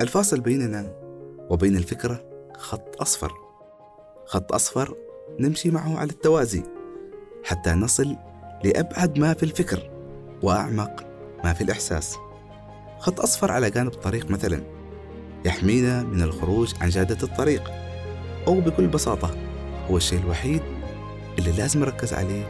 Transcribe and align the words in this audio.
الفاصل 0.00 0.40
بيننا 0.40 0.92
وبين 1.50 1.76
الفكرة 1.76 2.24
خط 2.56 3.00
أصفر. 3.00 3.32
خط 4.26 4.52
أصفر 4.52 4.94
نمشي 5.40 5.70
معه 5.70 5.98
على 5.98 6.10
التوازي 6.10 6.62
حتى 7.44 7.70
نصل 7.70 8.16
لأبعد 8.64 9.18
ما 9.18 9.34
في 9.34 9.42
الفكر 9.42 9.90
وأعمق 10.42 11.06
ما 11.44 11.52
في 11.52 11.64
الإحساس. 11.64 12.16
خط 12.98 13.20
أصفر 13.20 13.52
على 13.52 13.70
جانب 13.70 13.92
الطريق 13.92 14.30
مثلا 14.30 14.62
يحمينا 15.44 16.02
من 16.02 16.22
الخروج 16.22 16.74
عن 16.80 16.88
جادة 16.88 17.26
الطريق 17.26 17.70
أو 18.46 18.60
بكل 18.60 18.86
بساطة 18.86 19.36
هو 19.90 19.96
الشيء 19.96 20.20
الوحيد 20.20 20.62
اللي 21.38 21.52
لازم 21.52 21.80
نركز 21.80 22.14
عليه 22.14 22.44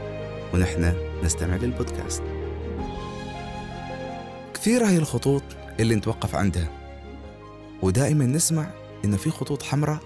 ونحن 0.53 0.93
نستمع 1.23 1.55
للبودكاست. 1.55 2.23
كثيرة 4.53 4.85
هي 4.85 4.97
الخطوط 4.97 5.43
اللي 5.79 5.95
نتوقف 5.95 6.35
عندها. 6.35 6.80
ودائما 7.81 8.25
نسمع 8.25 8.67
إن 9.05 9.17
في 9.17 9.29
خطوط 9.29 9.63
حمراء 9.63 9.99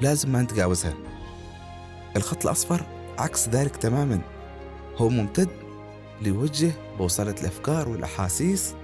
لازم 0.00 0.32
ما 0.32 0.42
نتجاوزها. 0.42 0.94
الخط 2.16 2.44
الأصفر 2.46 2.82
عكس 3.18 3.48
ذلك 3.48 3.76
تماما. 3.76 4.20
هو 4.96 5.08
ممتد 5.08 5.48
ليوجه 6.22 6.72
بوصلة 6.98 7.34
الأفكار 7.40 7.88
والأحاسيس 7.88 8.74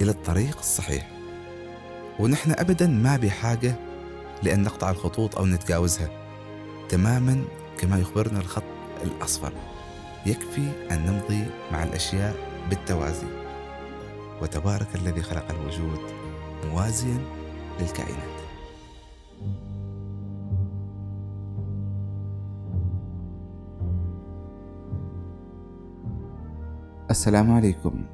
إلى 0.00 0.10
الطريق 0.10 0.58
الصحيح. 0.58 1.10
ونحن 2.18 2.50
أبدا 2.50 2.86
ما 2.86 3.16
بحاجة 3.16 3.74
لأن 4.42 4.62
نقطع 4.62 4.90
الخطوط 4.90 5.38
أو 5.38 5.46
نتجاوزها. 5.46 6.08
تماما 6.88 7.44
كما 7.78 7.98
يخبرنا 7.98 8.40
الخط 8.40 8.62
الأصفر. 9.02 9.52
يكفي 10.26 10.72
أن 10.90 11.06
نمضي 11.06 11.46
مع 11.72 11.82
الأشياء 11.82 12.36
بالتوازي. 12.70 13.26
وتبارك 14.42 14.88
الذي 14.94 15.22
خلق 15.22 15.44
الوجود 15.50 16.00
موازيا 16.64 17.39
للكائنات. 17.80 18.40
السلام 27.10 27.52
عليكم. 27.52 28.04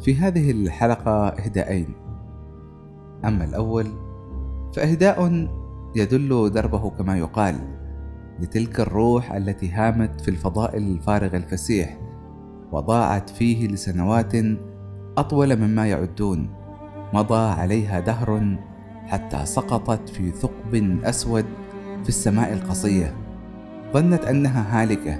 في 0.00 0.16
هذه 0.16 0.50
الحلقة 0.50 1.28
إهداءين. 1.28 1.94
أما 3.24 3.44
الأول 3.44 3.86
فإهداء 4.74 5.48
يدل 5.96 6.50
دربه 6.50 6.90
كما 6.90 7.18
يقال 7.18 7.54
لتلك 8.40 8.80
الروح 8.80 9.32
التي 9.32 9.70
هامت 9.70 10.20
في 10.20 10.28
الفضاء 10.28 10.76
الفارغ 10.76 11.36
الفسيح 11.36 11.98
وضاعت 12.72 13.30
فيه 13.30 13.68
لسنوات 13.68 14.32
أطول 15.18 15.56
مما 15.56 15.86
يعدون. 15.86 16.65
مضى 17.16 17.48
عليها 17.60 18.00
دهر 18.00 18.56
حتى 19.06 19.46
سقطت 19.46 20.08
في 20.08 20.30
ثقب 20.30 21.00
أسود 21.04 21.44
في 22.02 22.08
السماء 22.08 22.52
القصية. 22.52 23.14
ظنت 23.92 24.24
أنها 24.24 24.82
هالكة. 24.82 25.18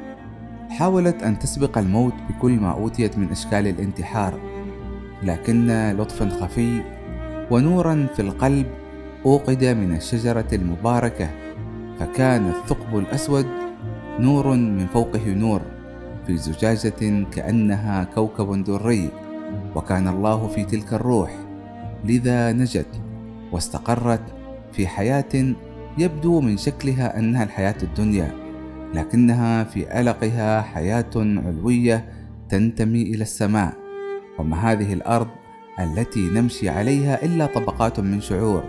حاولت 0.70 1.22
أن 1.22 1.38
تسبق 1.38 1.78
الموت 1.78 2.12
بكل 2.28 2.52
ما 2.52 2.72
أوتيت 2.72 3.18
من 3.18 3.30
أشكال 3.30 3.66
الانتحار. 3.66 4.34
لكن 5.22 5.90
لطفا 5.98 6.28
خفي 6.28 6.82
ونورا 7.50 8.06
في 8.16 8.22
القلب 8.22 8.66
أوقد 9.26 9.64
من 9.64 9.96
الشجرة 9.96 10.48
المباركة. 10.52 11.28
فكان 11.98 12.48
الثقب 12.48 12.98
الأسود 12.98 13.46
نور 14.20 14.48
من 14.54 14.86
فوقه 14.86 15.28
نور 15.28 15.60
في 16.26 16.36
زجاجة 16.36 17.24
كأنها 17.32 18.04
كوكب 18.04 18.64
دري. 18.64 19.08
وكان 19.74 20.08
الله 20.08 20.46
في 20.46 20.64
تلك 20.64 20.92
الروح. 20.92 21.45
لذا 22.06 22.52
نجت 22.52 23.02
واستقرت 23.52 24.22
في 24.72 24.86
حياة 24.86 25.54
يبدو 25.98 26.40
من 26.40 26.56
شكلها 26.56 27.18
أنها 27.18 27.44
الحياة 27.44 27.76
الدنيا 27.82 28.32
لكنها 28.94 29.64
في 29.64 30.00
ألقها 30.00 30.62
حياة 30.62 31.10
علوية 31.16 32.08
تنتمي 32.48 33.02
إلى 33.02 33.22
السماء 33.22 33.74
وما 34.38 34.72
هذه 34.72 34.92
الأرض 34.92 35.28
التي 35.78 36.20
نمشي 36.20 36.68
عليها 36.68 37.24
إلا 37.24 37.46
طبقات 37.46 38.00
من 38.00 38.20
شعور 38.20 38.64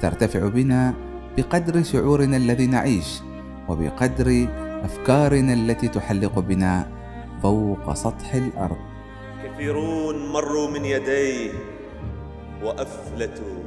ترتفع 0.00 0.48
بنا 0.48 0.94
بقدر 1.36 1.82
شعورنا 1.82 2.36
الذي 2.36 2.66
نعيش 2.66 3.20
وبقدر 3.68 4.46
أفكارنا 4.84 5.52
التي 5.52 5.88
تحلق 5.88 6.38
بنا 6.38 6.88
فوق 7.42 7.94
سطح 7.94 8.34
الأرض. 8.34 8.76
كثيرون 9.44 10.32
مروا 10.32 10.70
من 10.70 10.84
يديه 10.84 11.50
وأفلتوا 12.64 13.62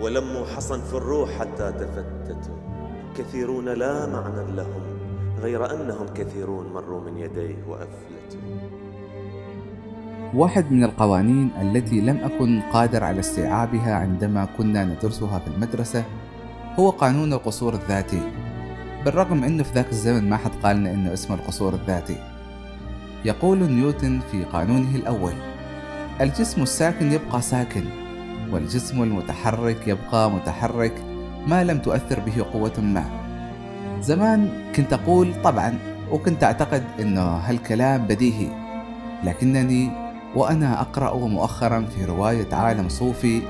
ولموا 0.00 0.46
حصن 0.46 0.80
في 0.80 0.94
الروح 0.94 1.30
حتى 1.30 1.72
تفتتوا. 1.72 2.56
كثيرون 3.18 3.68
لا 3.68 4.06
معنى 4.06 4.56
لهم 4.56 4.82
غير 5.40 5.74
أنهم 5.74 6.06
كثيرون 6.14 6.72
مروا 6.72 7.00
من 7.00 7.18
يديه 7.18 7.56
وأفلتوا. 7.68 8.40
واحد 10.34 10.72
من 10.72 10.84
القوانين 10.84 11.50
التي 11.60 12.00
لم 12.00 12.16
أكن 12.16 12.60
قادر 12.72 13.04
على 13.04 13.20
استيعابها 13.20 13.94
عندما 13.94 14.48
كنا 14.58 14.84
ندرسها 14.84 15.38
في 15.38 15.46
المدرسة 15.46 16.04
هو 16.78 16.90
قانون 16.90 17.32
القصور 17.32 17.74
الذاتي. 17.74 18.22
بالرغم 19.04 19.44
أنه 19.44 19.62
في 19.62 19.74
ذاك 19.74 19.90
الزمن 19.90 20.30
ما 20.30 20.36
حد 20.36 20.50
قالنا 20.62 20.92
أنه 20.92 21.12
اسمه 21.12 21.36
القصور 21.36 21.74
الذاتي. 21.74 22.16
يقول 23.24 23.58
نيوتن 23.58 24.20
في 24.30 24.44
قانونه 24.44 24.96
الأول 24.96 25.32
الجسم 26.20 26.62
الساكن 26.62 27.12
يبقى 27.12 27.42
ساكن 27.42 27.84
والجسم 28.52 29.02
المتحرك 29.02 29.88
يبقى 29.88 30.30
متحرك 30.30 30.92
ما 31.46 31.64
لم 31.64 31.78
تؤثر 31.78 32.20
به 32.20 32.44
قوة 32.52 32.80
ما. 32.80 33.04
زمان 34.00 34.48
كنت 34.76 34.92
أقول 34.92 35.42
طبعا 35.42 35.78
وكنت 36.10 36.44
أعتقد 36.44 36.82
أنه 37.00 37.22
هالكلام 37.22 38.06
بديهي. 38.06 38.48
لكنني 39.24 39.90
وأنا 40.36 40.80
أقرأ 40.80 41.16
مؤخرا 41.16 41.80
في 41.80 42.04
رواية 42.04 42.54
عالم 42.54 42.88
صوفي 42.88 43.42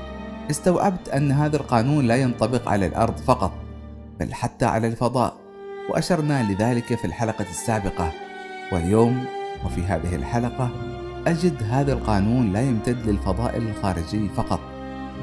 استوعبت 0.51 1.09
أن 1.09 1.31
هذا 1.31 1.57
القانون 1.57 2.07
لا 2.07 2.15
ينطبق 2.15 2.69
على 2.69 2.85
الأرض 2.85 3.17
فقط 3.17 3.51
بل 4.19 4.33
حتى 4.33 4.65
على 4.65 4.87
الفضاء. 4.87 5.33
وأشرنا 5.89 6.51
لذلك 6.51 6.95
في 6.95 7.05
الحلقة 7.05 7.45
السابقة. 7.49 8.11
واليوم 8.71 9.25
وفي 9.65 9.81
هذه 9.81 10.15
الحلقة 10.15 10.94
أجد 11.27 11.63
هذا 11.69 11.93
القانون 11.93 12.53
لا 12.53 12.61
يمتد 12.61 13.09
للفضاء 13.09 13.57
الخارجي 13.57 14.29
فقط 14.29 14.59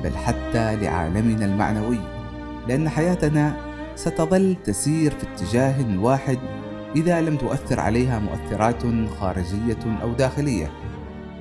بل 0.04 0.16
حتى 0.16 0.76
لعالمنا 0.76 1.44
المعنوي 1.44 1.98
لأن 2.68 2.88
حياتنا 2.88 3.56
ستظل 3.96 4.56
تسير 4.64 5.10
في 5.10 5.26
اتجاه 5.32 5.98
واحد 5.98 6.38
إذا 6.96 7.20
لم 7.20 7.36
تؤثر 7.36 7.80
عليها 7.80 8.18
مؤثرات 8.18 8.82
خارجية 9.20 9.98
أو 10.02 10.12
داخلية. 10.12 10.70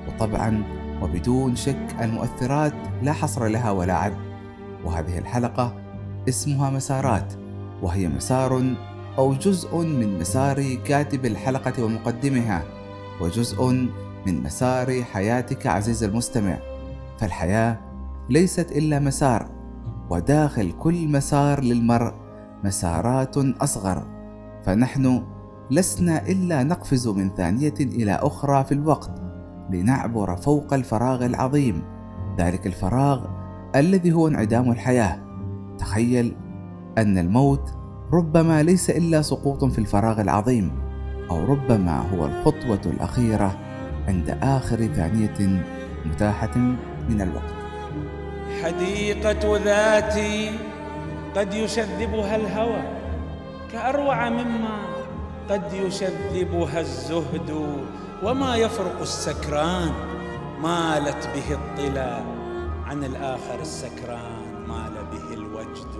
وطبعا 0.08 0.62
وبدون 1.02 1.56
شك 1.56 1.96
المؤثرات 2.00 2.74
لا 3.02 3.12
حصر 3.12 3.46
لها 3.46 3.70
ولا 3.70 3.94
عد 3.94 4.16
وهذه 4.84 5.18
الحلقة 5.18 5.74
اسمها 6.28 6.70
مسارات 6.70 7.34
وهي 7.82 8.08
مسار 8.08 8.74
أو 9.18 9.34
جزء 9.34 9.76
من 9.76 10.18
مسار 10.18 10.74
كاتب 10.74 11.26
الحلقة 11.26 11.84
ومقدمها 11.84 12.62
وجزء 13.20 13.88
من 14.26 14.42
مسار 14.42 15.02
حياتك 15.02 15.66
عزيز 15.66 16.04
المستمع. 16.04 16.58
فالحياة 17.18 17.78
ليست 18.30 18.72
إلا 18.72 18.98
مسار 18.98 19.50
وداخل 20.10 20.72
كل 20.72 21.08
مسار 21.08 21.60
للمرء 21.60 22.14
مسارات 22.64 23.36
أصغر. 23.36 24.02
فنحن 24.64 25.22
لسنا 25.70 26.28
إلا 26.28 26.62
نقفز 26.62 27.08
من 27.08 27.30
ثانية 27.34 27.74
إلى 27.80 28.12
أخرى 28.12 28.64
في 28.64 28.72
الوقت 28.72 29.22
لنعبر 29.70 30.36
فوق 30.36 30.74
الفراغ 30.74 31.26
العظيم. 31.26 31.82
ذلك 32.38 32.66
الفراغ 32.66 33.26
الذي 33.76 34.12
هو 34.12 34.28
انعدام 34.28 34.70
الحياة. 34.70 35.18
تخيل 35.78 36.36
أن 36.98 37.18
الموت 37.18 37.74
ربما 38.12 38.62
ليس 38.62 38.90
إلا 38.90 39.22
سقوط 39.22 39.64
في 39.64 39.78
الفراغ 39.78 40.20
العظيم 40.20 40.70
أو 41.30 41.44
ربما 41.44 41.98
هو 41.98 42.26
الخطوة 42.26 42.80
الأخيرة 42.86 43.58
عند 44.08 44.38
آخر 44.42 44.86
ثانية 44.86 45.64
متاحة 46.04 46.56
من 47.08 47.20
الوقت. 47.20 47.54
حديقة 48.62 49.58
ذاتي 49.64 50.50
قد 51.36 51.54
يشذبها 51.54 52.36
الهوى 52.36 52.82
كأروع 53.72 54.28
مما 54.28 54.78
قد 55.50 55.72
يشذبها 55.72 56.80
الزهد 56.80 57.50
وما 58.22 58.56
يفرق 58.56 59.00
السكران 59.00 59.90
مالت 60.62 61.28
به 61.34 61.54
الطلا 61.54 62.22
عن 62.86 63.04
الآخر 63.04 63.60
السكران 63.60 64.66
مال 64.68 64.94
به 65.12 65.34
الوجد. 65.34 65.92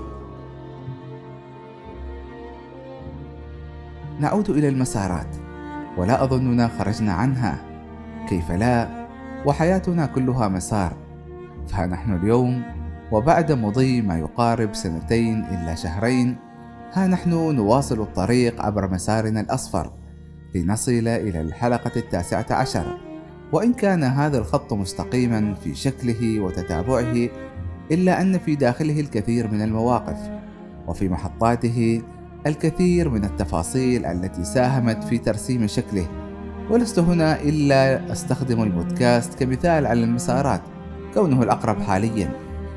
نعود 4.21 4.51
إلى 4.51 4.69
المسارات 4.69 5.37
ولا 5.97 6.25
أظننا 6.25 6.71
خرجنا 6.79 7.13
عنها. 7.13 7.72
كيف 8.29 8.51
لا؟ 8.51 9.07
وحياتنا 9.47 10.07
كلها 10.07 10.49
مسار. 10.49 10.97
فها 11.69 11.87
نحن 11.87 12.15
اليوم 12.15 12.63
وبعد 13.13 13.53
مضي 13.53 14.03
ما 14.03 14.19
يقارب 14.19 14.75
سنتين 14.75 15.45
إلا 15.45 15.75
شهرين 15.75 16.37
ها 16.93 17.07
نحن 17.07 17.31
نواصل 17.31 18.01
الطريق 18.01 18.63
عبر 18.63 18.91
مسارنا 18.91 19.41
الأصفر 19.41 19.93
لنصل 20.55 20.93
إلى 20.93 21.41
الحلقة 21.41 21.93
التاسعة 21.97 22.47
عشر. 22.51 22.99
وإن 23.53 23.73
كان 23.73 24.05
هذا 24.05 24.39
الخط 24.39 24.73
مستقيما 24.73 25.55
في 25.55 25.75
شكله 25.75 26.41
وتتابعه 26.41 27.29
إلا 27.91 28.21
أن 28.21 28.39
في 28.39 28.55
داخله 28.55 29.01
الكثير 29.01 29.51
من 29.51 29.63
المواقف 29.63 30.31
وفي 30.87 31.09
محطاته 31.09 32.03
الكثير 32.47 33.09
من 33.09 33.25
التفاصيل 33.25 34.07
التي 34.07 34.45
ساهمت 34.45 35.05
في 35.05 35.19
ترسيم 35.19 35.67
شكله. 35.67 36.07
ولست 36.73 36.99
هنا 36.99 37.41
إلا 37.43 38.13
أستخدم 38.13 38.63
البودكاست 38.63 39.35
كمثال 39.35 39.87
على 39.87 40.05
المسارات 40.05 40.61
كونه 41.15 41.43
الأقرب 41.43 41.81
حاليا 41.81 42.31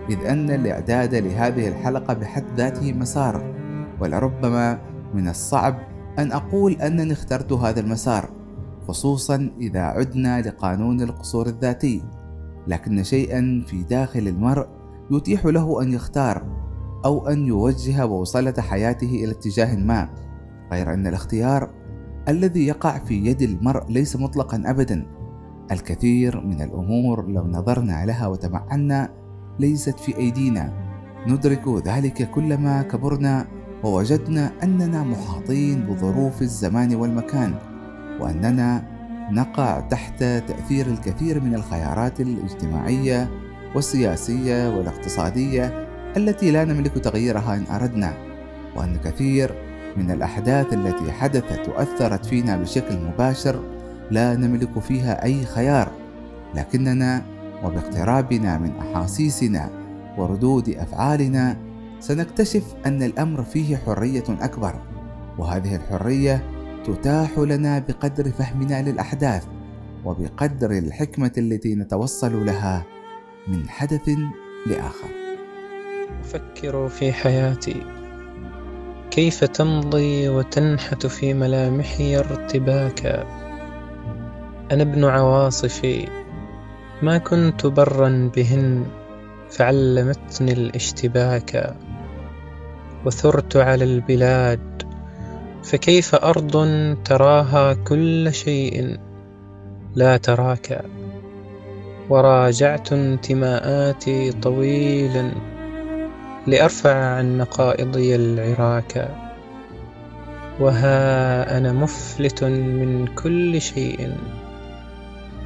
إذ 0.09 0.25
أن 0.25 0.50
الإعداد 0.50 1.15
لهذه 1.15 1.68
الحلقة 1.68 2.13
بحد 2.13 2.44
ذاته 2.57 2.94
مسار 2.94 3.53
ولربما 4.01 4.80
من 5.13 5.27
الصعب 5.27 5.75
أن 6.19 6.31
أقول 6.31 6.71
أنني 6.71 7.13
اخترت 7.13 7.53
هذا 7.53 7.80
المسار 7.80 8.30
خصوصا 8.88 9.50
إذا 9.59 9.81
عدنا 9.81 10.42
لقانون 10.42 11.01
القصور 11.01 11.47
الذاتي. 11.47 12.03
لكن 12.68 13.03
شيئا 13.03 13.63
في 13.68 13.83
داخل 13.83 14.27
المرء 14.27 14.68
يتيح 15.12 15.45
له 15.45 15.81
أن 15.81 15.94
يختار 15.94 16.44
أو 17.06 17.27
أن 17.27 17.47
يوجه 17.47 18.06
بوصلة 18.06 18.53
حياته 18.59 19.09
إلى 19.24 19.31
اتجاه 19.31 19.75
ما. 19.75 20.09
غير 20.71 20.94
أن 20.94 21.07
الاختيار 21.07 21.84
الذي 22.30 22.68
يقع 22.68 22.98
في 22.98 23.25
يد 23.25 23.42
المرء 23.42 23.92
ليس 23.92 24.16
مطلقا 24.16 24.63
أبدا. 24.66 25.06
الكثير 25.72 26.42
من 26.42 26.62
الأمور 26.62 27.27
لو 27.27 27.48
نظرنا 27.48 28.06
لها 28.06 28.27
وتمعنا 28.27 29.10
ليست 29.60 30.00
في 30.00 30.18
أيدينا. 30.18 30.74
ندرك 31.27 31.68
ذلك 31.86 32.30
كلما 32.31 32.81
كبرنا 32.81 33.48
ووجدنا 33.83 34.51
أننا 34.63 35.04
محاطين 35.04 35.86
بظروف 35.86 36.42
الزمان 36.42 36.95
والمكان 36.95 37.56
وأننا 38.19 38.95
نقع 39.31 39.80
تحت 39.80 40.19
تأثير 40.19 40.86
الكثير 40.88 41.42
من 41.42 41.56
الخيارات 41.56 42.21
الاجتماعية 42.21 43.30
والسياسية 43.75 44.78
والاقتصادية 44.78 45.88
التي 46.18 46.51
لا 46.51 46.66
نملك 46.66 46.94
تغييرها 46.94 47.56
إن 47.56 47.66
أردنا 47.71 48.13
وأن 48.75 48.98
كثير 48.98 49.64
من 49.97 50.12
الأحداث 50.12 50.74
التي 50.74 51.12
حدثت 51.12 51.69
وأثرت 51.69 52.25
فينا 52.25 52.57
بشكل 52.57 52.97
مباشر 52.97 53.63
لا 54.12 54.36
نملك 54.36 54.80
فيها 54.80 55.24
أي 55.24 55.45
خيار 55.45 55.92
لكننا 56.56 57.25
وباقترابنا 57.63 58.57
من 58.57 58.71
أحاسيسنا 58.77 59.69
وردود 60.18 60.69
أفعالنا 60.69 61.57
سنكتشف 62.00 62.75
أن 62.86 63.03
الأمر 63.03 63.44
فيه 63.44 63.77
حرية 63.77 64.24
أكبر 64.30 64.75
وهذه 65.38 65.75
الحرية 65.75 66.44
تتاح 66.86 67.39
لنا 67.39 67.80
بقدر 67.80 68.30
فهمنا 68.30 68.81
للأحداث 68.81 69.45
وبقدر 70.06 70.71
الحكمة 70.71 71.31
التي 71.38 71.75
نتوصل 71.75 72.45
لها 72.45 72.86
من 73.47 73.69
حدث 73.69 74.09
لآخر. 74.65 75.09
أفكر 76.21 76.89
في 76.89 77.13
حياتي. 77.13 78.05
كيف 79.15 79.44
تمضي 79.44 80.29
وتنحت 80.29 81.07
في 81.07 81.33
ملامحي 81.33 82.17
ارتباكا 82.17 83.23
أنا 84.71 84.83
ابن 84.83 85.06
عواصفي 85.06 86.07
ما 87.01 87.17
كنت 87.17 87.65
برا 87.65 88.31
بهن 88.35 88.85
فعلمتني 89.50 90.53
الاشتباكا 90.53 91.75
وثرت 93.06 93.57
على 93.57 93.83
البلاد 93.83 94.83
فكيف 95.63 96.15
أرض 96.15 96.68
تراها 97.06 97.73
كل 97.73 98.33
شيء 98.33 99.00
لا 99.95 100.18
تراك؟ 100.18 100.85
وراجعت 102.09 102.94
انتماءاتي 102.94 104.31
طويلا. 104.31 105.31
لأرفع 106.47 106.94
عن 106.94 107.38
نقائضي 107.38 108.15
العراك 108.15 109.09
وها 110.59 111.57
أنا 111.57 111.71
مفلت 111.74 112.44
من 112.44 113.07
كل 113.07 113.62
شيء 113.62 114.12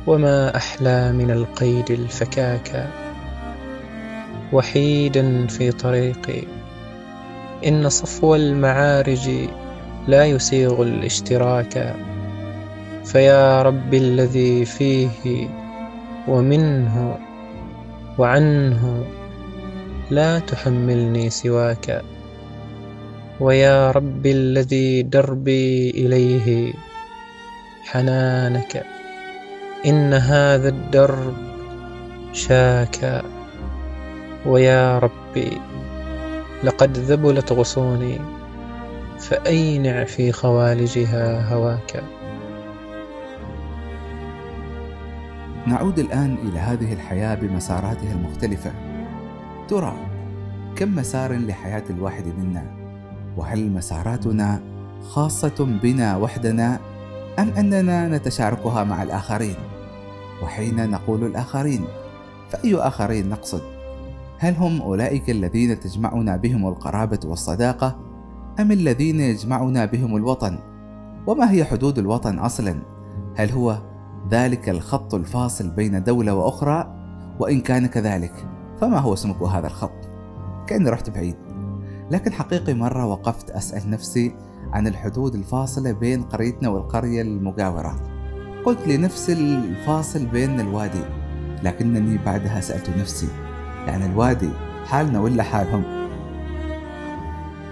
وما 0.07 0.55
أحلى 0.55 1.11
من 1.11 1.31
القيد 1.31 1.91
الفكاكا 1.91 2.87
وحيدا 4.53 5.47
في 5.47 5.71
طريقي 5.71 6.43
إن 7.67 7.89
صفو 7.89 8.35
المعارج 8.35 9.29
لا 10.07 10.25
يسيغ 10.25 10.81
الاشتراك 10.81 11.95
فيا 13.05 13.61
رب 13.61 13.93
الذي 13.93 14.65
فيه 14.65 15.47
ومنه 16.27 17.17
وعنه 18.17 19.05
لا 20.09 20.39
تحملني 20.39 21.29
سواك. 21.29 22.01
ويا 23.39 23.91
رب 23.91 24.25
الذي 24.25 25.01
دربي 25.01 25.89
إليه 25.89 26.73
حنانك 27.85 28.85
إن 29.85 30.13
هذا 30.13 30.69
الدرب 30.69 31.33
شاكا 32.33 33.23
ويا 34.45 34.99
ربي 34.99 35.51
لقد 36.63 36.97
ذبلت 36.97 37.51
غصوني 37.51 38.19
فأينع 39.19 40.03
في 40.03 40.31
خوالجها 40.31 41.53
هواك. 41.53 42.03
نعود 45.67 45.99
الآن 45.99 46.37
إلى 46.43 46.59
هذه 46.59 46.93
الحياة 46.93 47.35
بمساراتها 47.35 48.11
المختلفة. 48.11 48.88
ترى 49.69 49.93
كم 50.75 50.95
مسار 50.95 51.33
لحياة 51.33 51.83
الواحد 51.89 52.23
منا؟ 52.39 52.65
وهل 53.37 53.71
مساراتنا 53.71 54.61
خاصة 55.01 55.79
بنا 55.83 56.17
وحدنا 56.17 56.79
أم 57.39 57.49
أننا 57.49 58.07
نتشاركها 58.07 58.83
مع 58.83 59.03
الآخرين؟ 59.03 59.55
وحين 60.43 60.89
نقول 60.89 61.23
الآخرين 61.23 61.85
فأي 62.49 62.75
آخرين 62.75 63.29
نقصد؟ 63.29 63.61
هل 64.37 64.55
هم 64.55 64.81
أولئك 64.81 65.29
الذين 65.29 65.79
تجمعنا 65.79 66.37
بهم 66.37 66.67
القرابة 66.67 67.19
والصداقة 67.25 67.99
أم 68.59 68.71
الذين 68.71 69.19
يجمعنا 69.19 69.85
بهم 69.85 70.15
الوطن؟ 70.15 70.59
وما 71.27 71.51
هي 71.51 71.65
حدود 71.65 71.99
الوطن 71.99 72.39
أصلا؟ 72.39 72.75
هل 73.35 73.51
هو 73.51 73.77
ذلك 74.31 74.69
الخط 74.69 75.15
الفاصل 75.15 75.69
بين 75.69 76.03
دولة 76.03 76.33
وأخرى؟ 76.33 76.95
وإن 77.39 77.61
كان 77.61 77.85
كذلك 77.85 78.58
فما 78.81 78.99
هو 78.99 79.15
سمك 79.15 79.41
هذا 79.41 79.67
الخط؟ 79.67 80.09
كأني 80.67 80.89
رحت 80.89 81.09
بعيد. 81.09 81.35
لكن 82.11 82.33
حقيقي 82.33 82.73
مرة 82.73 83.05
وقفت 83.05 83.49
أسأل 83.49 83.89
نفسي 83.89 84.35
عن 84.73 84.87
الحدود 84.87 85.35
الفاصلة 85.35 85.91
بين 85.91 86.23
قريتنا 86.23 86.69
والقرية 86.69 87.21
المجاورة. 87.21 87.95
قلت 88.65 88.87
لنفس 88.87 89.29
الفاصل 89.29 90.25
بين 90.25 90.59
الوادي 90.59 91.03
لكنني 91.63 92.17
بعدها 92.25 92.61
سألت 92.61 92.89
نفسي 92.97 93.27
يعني 93.87 94.05
الوادي 94.05 94.49
حالنا 94.85 95.19
ولا 95.19 95.43
حالهم؟ 95.43 95.83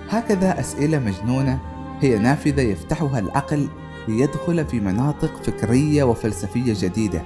هكذا 0.09 0.59
أسئلة 0.59 0.99
مجنونة 0.99 1.59
هي 1.99 2.17
نافذة 2.19 2.61
يفتحها 2.61 3.19
العقل 3.19 3.67
ليدخل 4.07 4.65
في 4.65 4.79
مناطق 4.79 5.43
فكرية 5.43 6.03
وفلسفية 6.03 6.73
جديدة. 6.77 7.21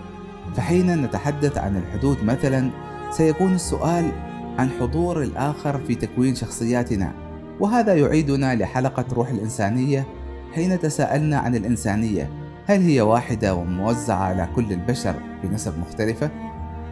فحين 0.55 1.01
نتحدث 1.01 1.57
عن 1.57 1.77
الحدود 1.77 2.23
مثلا 2.23 2.71
سيكون 3.11 3.53
السؤال 3.53 4.11
عن 4.57 4.69
حضور 4.79 5.23
الآخر 5.23 5.77
في 5.77 5.95
تكوين 5.95 6.35
شخصياتنا 6.35 7.13
وهذا 7.59 7.95
يعيدنا 7.95 8.55
لحلقة 8.55 9.05
روح 9.13 9.29
الإنسانية 9.29 10.07
حين 10.53 10.79
تساءلنا 10.79 11.37
عن 11.37 11.55
الإنسانية 11.55 12.29
هل 12.65 12.81
هي 12.81 13.01
واحدة 13.01 13.55
وموزعة 13.55 14.23
على 14.23 14.47
كل 14.55 14.71
البشر 14.71 15.15
بنسب 15.43 15.79
مختلفة؟ 15.79 16.31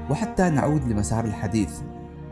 وحتى 0.09 0.49
نعود 0.49 0.87
لمسار 0.87 1.25
الحديث 1.25 1.71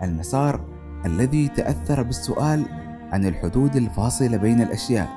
المسار 0.03 0.61
الذي 1.05 1.47
تأثر 1.47 2.03
بالسؤال 2.03 2.65
عن 3.11 3.25
الحدود 3.25 3.75
الفاصلة 3.75 4.37
بين 4.37 4.61
الأشياء 4.61 5.09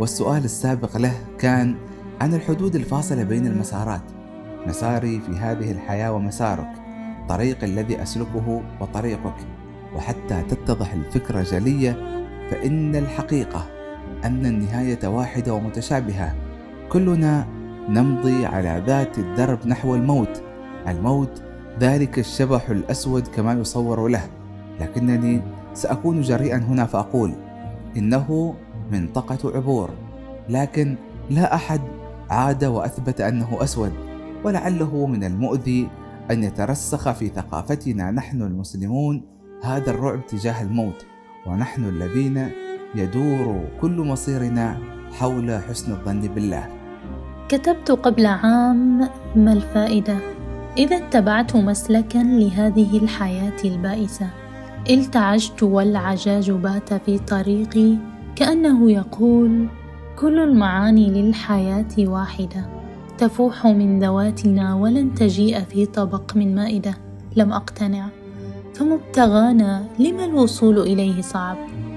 والسؤال 0.00 0.44
السابق 0.44 0.96
له 0.96 1.14
كان 1.38 1.74
عن 2.20 2.34
الحدود 2.34 2.76
الفاصلة 2.76 3.22
بين 3.22 3.46
المسارات 3.46 4.02
مساري 4.66 5.20
في 5.20 5.32
هذه 5.32 5.72
الحياة 5.72 6.12
ومسارك 6.12 6.89
الطريق 7.20 7.64
الذي 7.64 8.02
أسلكه 8.02 8.62
وطريقك 8.80 9.34
وحتى 9.96 10.42
تتضح 10.48 10.92
الفكرة 10.92 11.42
جلية 11.42 11.92
فإن 12.50 12.96
الحقيقة 12.96 13.66
أن 14.24 14.46
النهاية 14.46 15.08
واحدة 15.08 15.54
ومتشابهة. 15.54 16.34
كلنا 16.88 17.46
نمضي 17.88 18.46
على 18.46 18.82
ذات 18.86 19.18
الدرب 19.18 19.66
نحو 19.66 19.94
الموت. 19.94 20.42
الموت 20.88 21.42
ذلك 21.80 22.18
الشبح 22.18 22.70
الأسود 22.70 23.26
كما 23.28 23.52
يصور 23.52 24.08
له. 24.08 24.22
لكنني 24.80 25.42
سأكون 25.74 26.20
جريئا 26.20 26.56
هنا 26.56 26.84
فأقول 26.84 27.32
إنه 27.96 28.54
منطقة 28.92 29.56
عبور. 29.56 29.90
لكن 30.48 30.96
لا 31.30 31.54
أحد 31.54 31.80
عاد 32.30 32.64
وأثبت 32.64 33.20
أنه 33.20 33.58
أسود 33.62 33.92
ولعله 34.44 35.06
من 35.06 35.24
المؤذي 35.24 35.88
أن 36.30 36.44
يترسخ 36.44 37.12
في 37.12 37.28
ثقافتنا 37.28 38.10
نحن 38.10 38.42
المسلمون 38.42 39.22
هذا 39.64 39.90
الرعب 39.90 40.26
تجاه 40.26 40.62
الموت 40.62 41.06
ونحن 41.46 41.84
الذين 41.84 42.50
يدور 42.94 43.68
كل 43.80 43.96
مصيرنا 43.96 44.78
حول 45.12 45.58
حسن 45.68 45.92
الظن 45.92 46.20
بالله. 46.20 46.68
كتبت 47.48 47.90
قبل 47.90 48.26
عام 48.26 49.08
ما 49.36 49.52
الفائدة؟ 49.52 50.18
إذا 50.78 50.96
اتبعت 50.96 51.56
مسلكا 51.56 52.18
لهذه 52.18 52.98
الحياة 52.98 53.56
البائسة. 53.64 54.30
التعجت 54.90 55.62
والعجاج 55.62 56.50
بات 56.50 56.94
في 56.94 57.18
طريقي 57.18 57.96
كأنه 58.36 58.90
يقول 58.90 59.68
كل 60.16 60.38
المعاني 60.38 61.10
للحياة 61.10 61.94
واحدة. 61.98 62.79
تفوح 63.20 63.66
من 63.66 64.00
ذواتنا 64.00 64.74
ولن 64.74 65.14
تجيء 65.14 65.60
في 65.60 65.86
طبق 65.86 66.36
من 66.36 66.54
مائدة. 66.54 66.94
لم 67.36 67.52
أقتنع. 67.52 68.08
فمبتغانا 68.74 69.84
لما 69.98 70.24
الوصول 70.24 70.78
إليه 70.78 71.20
صعب؟ 71.20 71.56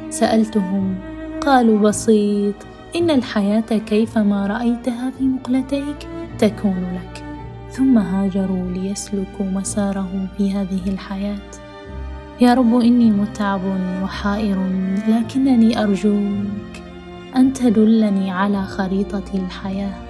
سألتهم. 0.09 0.95
قالوا 1.41 1.79
بسيط. 1.79 2.55
إن 2.95 3.09
الحياة 3.09 3.59
كيفما 3.59 4.47
رأيتها 4.47 5.11
في 5.17 5.23
مقلتيك 5.23 6.07
تكون 6.39 6.85
لك. 6.93 7.23
ثم 7.71 7.97
هاجروا 7.97 8.71
ليسلكوا 8.71 9.45
مسارهم 9.45 10.27
في 10.37 10.51
هذه 10.51 10.87
الحياة. 10.87 11.51
يا 12.41 12.53
رب 12.53 12.75
إني 12.75 13.11
متعب 13.11 13.61
وحائر 14.03 14.57
لكنني 15.07 15.83
أرجوك 15.83 16.73
أن 17.35 17.53
تدلني 17.53 18.31
على 18.31 18.63
خريطة 18.63 19.23
الحياة. 19.33 20.02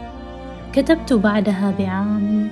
كتبت 0.73 1.13
بعدها 1.13 1.73
بعام 1.79 2.47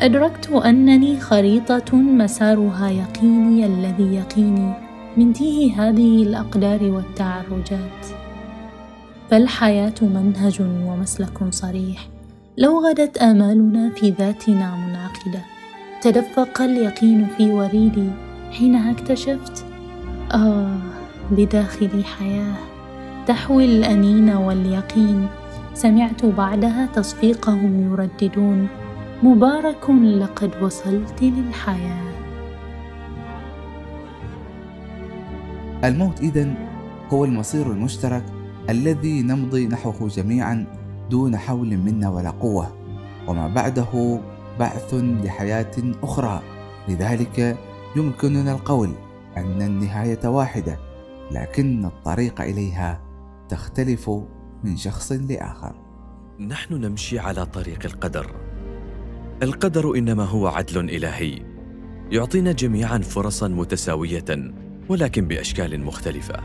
أدركت 0.00 0.50
أنني 0.50 1.20
خريطة 1.20 1.96
مسارها 1.96 2.88
يقيني 2.88 3.66
الذي 3.66 4.14
يقيني 4.14 4.72
من 5.16 5.32
تيه 5.32 5.88
هذه 5.88 6.22
الأقدار 6.22 6.82
والتعرجات. 6.82 8.06
فالحياة 9.30 9.94
منهج 10.02 10.60
ومسلك 10.60 11.50
صريح 11.50 12.08
لو 12.58 12.88
غدت 12.88 13.18
آمالنا 13.18 13.90
في 13.90 14.10
ذاتنا 14.10 14.76
منعقدة. 14.76 15.44
تدفق 16.02 16.62
اليقين 16.62 17.26
في 17.36 17.50
وريدي 17.50 18.10
حينها 18.52 18.90
اكتشفت 18.90 19.64
آه 20.32 20.78
بداخلي 21.30 22.04
حياة 22.04 22.54
تحوي 23.26 23.64
الأنين 23.64 24.30
واليقين 24.30 25.28
سمعت 25.74 26.24
بعدها 26.24 26.86
تصفيقهم 26.86 27.92
يرددون 27.92 28.68
مبارك 29.22 29.90
لقد 29.90 30.62
وصلت 30.62 31.22
للحياة. 31.22 32.14
الموت 35.84 36.20
إذن 36.20 36.54
هو 37.12 37.24
المصير 37.24 37.66
المشترك 37.72 38.24
الذي 38.70 39.22
نمضي 39.22 39.66
نحوه 39.66 40.08
جميعا 40.08 40.66
دون 41.10 41.36
حول 41.36 41.76
منا 41.76 42.08
ولا 42.08 42.30
قوة 42.30 42.72
وما 43.28 43.48
بعده 43.48 44.20
بعث 44.58 44.94
لحياة 44.94 45.76
أخرى. 46.02 46.42
لذلك 46.88 47.58
يمكننا 47.96 48.52
القول 48.52 48.90
أن 49.36 49.62
النهاية 49.62 50.28
واحدة 50.28 50.78
لكن 51.30 51.84
الطريق 51.84 52.40
إليها 52.40 53.00
تختلف 53.48 54.10
من 54.64 54.76
شخص 54.76 55.12
لآخر. 55.12 55.74
نحن 56.40 56.74
نمشي 56.74 57.18
على 57.18 57.46
طريق 57.46 57.78
القدر. 57.84 58.34
القدر 59.42 59.96
إنما 59.96 60.24
هو 60.24 60.46
عدل 60.46 60.90
إلهي. 60.90 61.42
يعطينا 62.10 62.52
جميعا 62.52 62.98
فرصا 62.98 63.48
متساوية 63.48 64.24
ولكن 64.88 65.28
بأشكال 65.28 65.84
مختلفة. 65.84 66.40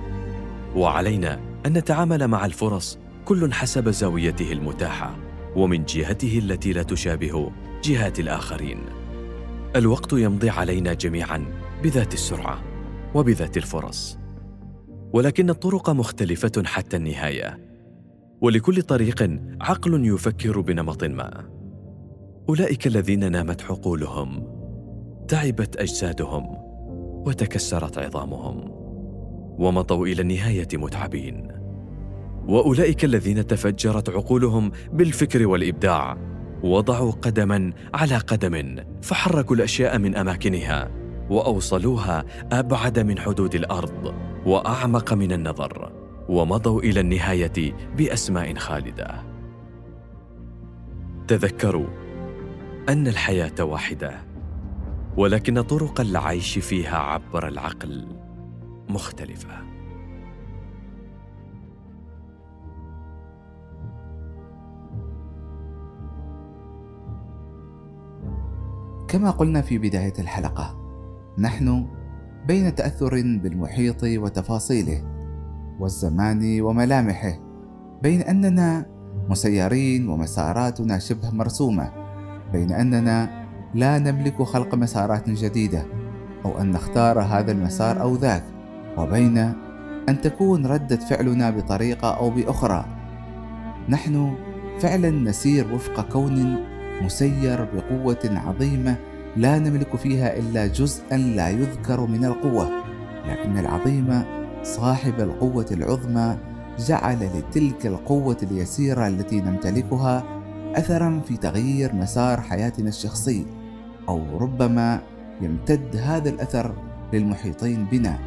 وعلينا 0.75 1.39
أن 1.65 1.73
نتعامل 1.73 2.27
مع 2.27 2.45
الفرص 2.45 2.99
كل 3.25 3.53
حسب 3.53 3.89
زاويته 3.89 4.51
المتاحة 4.51 5.15
ومن 5.55 5.85
جهته 5.85 6.39
التي 6.39 6.73
لا 6.73 6.83
تشابه 6.83 7.51
جهات 7.83 8.19
الآخرين. 8.19 8.79
الوقت 9.75 10.13
يمضي 10.13 10.49
علينا 10.49 10.93
جميعا 10.93 11.45
بذات 11.83 12.13
السرعة 12.13 12.63
وبذات 13.15 13.57
الفرص. 13.57 14.17
ولكن 15.13 15.49
الطرق 15.49 15.89
مختلفة 15.89 16.63
حتى 16.65 16.97
النهاية. 16.97 17.68
ولكل 18.41 18.81
طريق 18.81 19.39
عقل 19.61 20.05
يفكر 20.05 20.59
بنمط 20.61 21.03
ما. 21.03 21.49
أولئك 22.49 22.87
الذين 22.87 23.31
نامت 23.31 23.63
عقولهم 23.63 24.47
تعبت 25.27 25.75
أجسادهم 25.75 26.43
وتكسرت 27.27 27.97
عظامهم 27.97 28.71
ومضوا 29.59 30.07
إلى 30.07 30.21
النهاية 30.21 30.67
متعبين. 30.73 31.47
وأولئك 32.47 33.05
الذين 33.05 33.47
تفجرت 33.47 34.09
عقولهم 34.09 34.71
بالفكر 34.93 35.47
والإبداع 35.47 36.17
وضعوا 36.63 37.11
قدما 37.11 37.73
على 37.93 38.17
قدم 38.17 38.75
فحركوا 39.01 39.55
الأشياء 39.55 39.97
من 39.97 40.15
أماكنها 40.15 40.91
وأوصلوها 41.29 42.25
أبعد 42.51 42.99
من 42.99 43.19
حدود 43.19 43.55
الأرض 43.55 44.13
وأعمق 44.45 45.13
من 45.13 45.31
النظر. 45.31 45.98
ومضوا 46.29 46.81
إلى 46.81 46.99
النهاية 46.99 47.73
بأسماء 47.97 48.55
خالدة. 48.55 49.23
تذكروا 51.27 51.87
أن 52.89 53.07
الحياة 53.07 53.63
واحدة 53.63 54.11
ولكن 55.17 55.61
طرق 55.61 56.01
العيش 56.01 56.59
فيها 56.59 56.97
عبر 56.97 57.47
العقل 57.47 58.07
مختلفة. 58.89 59.69
كما 69.07 69.31
قلنا 69.31 69.61
في 69.61 69.77
بداية 69.77 70.13
الحلقة 70.19 70.79
نحن 71.37 71.87
بين 72.47 72.75
تأثر 72.75 73.13
بالمحيط 73.13 74.03
وتفاصيله. 74.03 75.18
والزمان 75.79 76.61
وملامحه 76.61 77.39
بين 78.03 78.21
أننا 78.21 78.85
مسيرين 79.29 80.09
ومساراتنا 80.09 80.99
شبه 80.99 81.31
مرسومة 81.31 81.91
بين 82.53 82.71
أننا 82.71 83.45
لا 83.73 83.99
نملك 83.99 84.41
خلق 84.41 84.75
مسارات 84.75 85.29
جديدة 85.29 85.85
أو 86.45 86.61
أن 86.61 86.71
نختار 86.71 87.19
هذا 87.19 87.51
المسار 87.51 88.01
أو 88.01 88.15
ذاك 88.15 88.43
وبين 88.97 89.37
أن 90.09 90.21
تكون 90.21 90.65
ردة 90.65 90.95
فعلنا 90.95 91.49
بطريقة 91.49 92.17
أو 92.17 92.29
بأخرى. 92.29 92.85
نحن 93.89 94.35
فعلا 94.79 95.09
نسير 95.09 95.73
وفق 95.73 96.09
كون 96.09 96.65
مسير 97.01 97.67
بقوة 97.73 98.19
عظيمة 98.25 98.95
لا 99.37 99.59
نملك 99.59 99.95
فيها 99.95 100.37
إلا 100.37 100.67
جزءا 100.67 101.17
لا 101.17 101.49
يذكر 101.49 102.05
من 102.05 102.25
القوة 102.25 102.69
لكن 103.27 103.57
العظيم 103.57 104.38
صاحب 104.63 105.19
القوة 105.19 105.65
العظمى 105.71 106.37
جعل 106.87 107.29
لتلك 107.37 107.85
القوة 107.85 108.37
اليسيرة 108.43 109.07
التي 109.07 109.41
نمتلكها 109.41 110.23
أثرا 110.75 111.21
في 111.27 111.37
تغيير 111.37 111.95
مسار 111.95 112.41
حياتنا 112.41 112.89
الشخصي 112.89 113.45
أو 114.09 114.37
ربما 114.37 115.01
يمتد 115.41 115.95
هذا 115.95 116.29
الأثر 116.29 116.73
للمحيطين 117.13 117.85
بنا. 117.85 118.19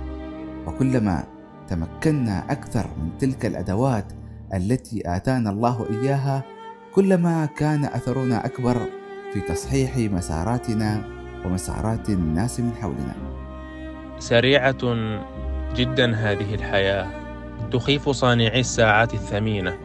وكلما 0.66 1.24
تمكنا 1.68 2.52
أكثر 2.52 2.86
من 3.02 3.18
تلك 3.18 3.46
الأدوات 3.46 4.12
التي 4.54 5.16
آتانا 5.16 5.50
الله 5.50 5.86
إياها 5.90 6.44
كلما 6.94 7.46
كان 7.46 7.84
أثرنا 7.84 8.46
أكبر 8.46 8.76
في 9.32 9.40
تصحيح 9.40 9.96
مساراتنا 9.96 11.04
ومسارات 11.44 12.10
الناس 12.10 12.60
من 12.60 12.72
حولنا. 12.80 13.14
سريعة 14.18 14.82
جدا 15.74 16.14
هذه 16.14 16.54
الحياة. 16.54 17.06
تخيف 17.72 18.08
صانعي 18.08 18.60
الساعات 18.60 19.14
الثمينة. 19.14 19.78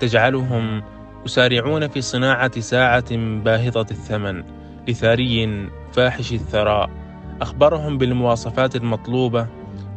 تجعلهم 0.00 0.82
يسارعون 1.26 1.88
في 1.88 2.00
صناعة 2.00 2.60
ساعة 2.60 3.16
باهظة 3.16 3.86
الثمن 3.90 4.44
لثري 4.88 5.68
فاحش 5.92 6.32
الثراء. 6.32 6.90
أخبرهم 7.42 7.98
بالمواصفات 7.98 8.76
المطلوبة 8.76 9.46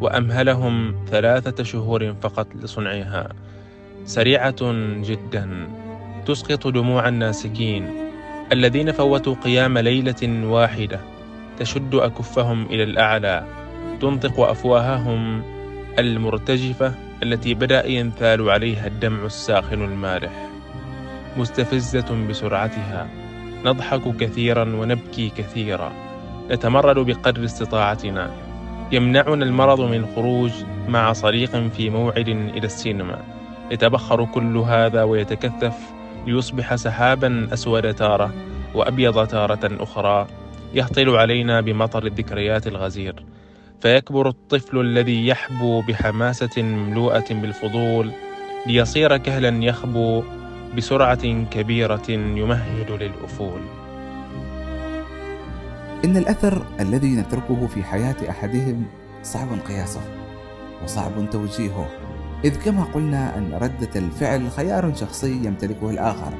وأمهلهم 0.02 0.96
ثلاثة 1.08 1.63
شهور 1.63 2.16
فقط 2.22 2.48
لصنعها. 2.56 3.30
سريعة 4.06 4.56
جدا. 5.02 5.68
تسقط 6.25 6.68
دموع 6.68 7.08
الناسكين 7.08 7.90
الذين 8.52 8.92
فوتوا 8.92 9.36
قيام 9.44 9.78
ليلة 9.78 10.46
واحدة. 10.48 11.00
تشد 11.60 11.96
أكفهم 11.96 12.66
إلى 12.66 12.84
الأعلى. 12.84 13.62
تنطق 14.03 14.39
أفواههم 14.39 15.43
المرتجفة 16.00 16.93
التي 17.24 17.53
بدأ 17.53 17.88
ينثال 17.88 18.50
عليها 18.50 18.88
الدمع 18.88 19.25
الساخن 19.25 19.81
المالح 19.81 20.50
مستفزة 21.38 22.27
بسرعتها. 22.29 23.07
نضحك 23.65 24.17
كثيرا 24.17 24.63
ونبكي 24.63 25.29
كثيرا. 25.29 25.91
نتمرد 26.51 27.00
بقدر 27.00 27.45
استطاعتنا. 27.45 28.31
يمنعنا 28.91 29.45
المرض 29.45 29.81
من 29.81 29.98
الخروج 29.98 30.51
مع 30.88 31.13
صديق 31.13 31.67
في 31.67 31.89
موعد 31.89 32.27
إلى 32.27 32.65
السينما. 32.65 33.19
يتبخر 33.72 34.25
كل 34.25 34.57
هذا 34.57 35.03
ويتكثف. 35.03 35.77
ليصبح 36.27 36.75
سحابا 36.75 37.48
أسود 37.53 37.93
تارة 37.93 38.33
وأبيض 38.74 39.27
تارة 39.27 39.83
أخرى 39.83 40.27
يهطل 40.74 41.10
علينا 41.10 41.62
بمطر 41.62 42.05
الذكريات 42.05 42.67
الغزير. 42.67 43.33
فيكبر 43.84 44.28
الطفل 44.30 44.80
الذي 44.80 45.28
يحبو 45.28 45.82
بحماسة 45.82 46.62
مملوءة 46.62 47.25
بالفضول 47.30 48.12
ليصير 48.68 49.18
كهلا 49.18 49.63
يخبو 49.63 50.24
بسرعة 50.78 51.44
كبيرة 51.44 52.10
يمهد 52.10 52.92
للأفول. 52.92 53.62
إن 56.06 56.18
الأثر 56.18 56.66
الذي 56.80 57.16
نتركه 57.16 57.68
في 57.68 57.84
حياة 57.84 58.16
أحدهم 58.30 58.86
صعب 59.24 59.48
قياسه 59.68 60.02
وصعب 60.84 61.30
توجيهه 61.32 61.90
إذ 62.46 62.63
كما 62.63 62.84
قلنا 62.84 63.38
أن 63.38 63.54
ردة 63.54 63.90
الفعل 63.96 64.52
خيار 64.52 64.96
شخصي 64.96 65.32
يمتلكه 65.32 65.90
الآخر. 65.90 66.34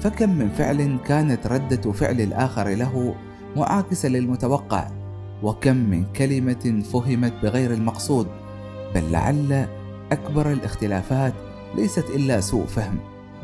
فكم 0.00 0.30
من 0.30 0.48
فعل 0.48 0.98
كانت 1.06 1.46
ردة 1.46 1.92
فعل 1.92 2.20
الآخر 2.20 2.68
له 2.68 3.14
معاكسة 3.56 4.08
للمتوقع 4.08 4.95
وكم 5.42 5.76
من 5.76 6.04
كلمة 6.04 6.82
فهمت 6.92 7.32
بغير 7.42 7.72
المقصود 7.72 8.26
بل 8.94 9.12
لعل 9.12 9.68
أكبر 10.12 10.52
الاختلافات 10.52 11.34
ليست 11.74 12.10
إلا 12.10 12.40
سوء 12.40 12.64
فهم. 12.64 12.98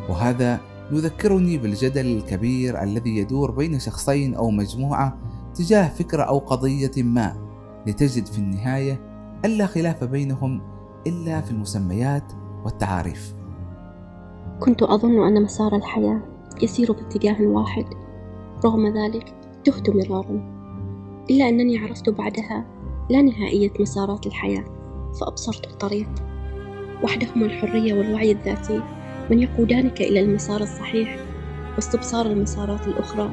وهذا 0.08 0.60
يذكرني 0.92 1.58
بالجدل 1.58 2.06
الكبير 2.06 2.82
الذي 2.82 3.16
يدور 3.16 3.50
بين 3.50 3.78
شخصين 3.78 4.34
أو 4.34 4.50
مجموعة 4.50 5.18
تجاه 5.54 5.88
فكرة 5.88 6.22
أو 6.22 6.38
قضية 6.38 7.02
ما 7.02 7.36
لتجد 7.86 8.26
في 8.26 8.38
النهاية 8.38 9.00
ألا 9.44 9.66
خلاف 9.66 10.04
بينهم 10.04 10.60
إلا 11.06 11.40
في 11.40 11.50
المسميات 11.50 12.32
والتعاريف. 12.64 13.34
كنت 14.60 14.82
أظن 14.82 15.26
أن 15.26 15.42
مسار 15.42 15.76
الحياة 15.76 16.20
يسير 16.62 16.92
باتجاه 16.92 17.46
واحد 17.46 17.84
رغم 18.64 18.86
ذلك 18.86 19.34
تهت 19.64 19.90
مرارا. 19.90 20.51
إلا 21.30 21.48
أنني 21.48 21.78
عرفت 21.78 22.10
بعدها 22.10 22.64
لا 23.10 23.22
نهائية 23.22 23.70
مسارات 23.80 24.26
الحياة 24.26 24.64
فأبصرت 25.20 25.66
الطريق. 25.66 26.08
وحدهما 27.02 27.46
الحرية 27.46 27.94
والوعي 27.94 28.32
الذاتي 28.32 28.80
من 29.30 29.42
يقودانك 29.42 30.00
إلى 30.00 30.20
المسار 30.20 30.60
الصحيح 30.60 31.16
واستبصار 31.76 32.26
المسارات 32.26 32.86
الأخرى 32.86 33.30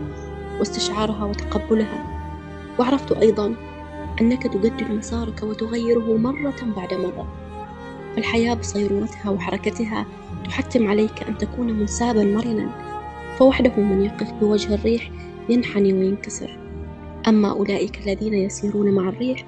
واستشعارها 0.59 1.25
وتقبلها. 1.25 2.19
وعرفت 2.79 3.11
أيضا 3.11 3.55
أنك 4.21 4.43
تجدد 4.43 4.91
مسارك 4.91 5.43
وتغيره 5.43 6.17
مرة 6.17 6.73
بعد 6.77 6.93
مرة. 6.93 7.27
فالحياة 8.15 8.53
بصيرورتها 8.53 9.29
وحركتها 9.29 10.05
تحتم 10.45 10.87
عليك 10.87 11.23
أن 11.23 11.37
تكون 11.37 11.73
منسابا 11.73 12.23
مرنا 12.23 12.69
فوحده 13.37 13.81
من 13.81 14.01
يقف 14.01 14.33
بوجه 14.33 14.75
الريح 14.75 15.11
ينحني 15.49 15.93
وينكسر. 15.93 16.68
أما 17.29 17.51
أولئك 17.51 18.07
الذين 18.07 18.33
يسيرون 18.33 18.95
مع 18.95 19.09
الريح 19.09 19.45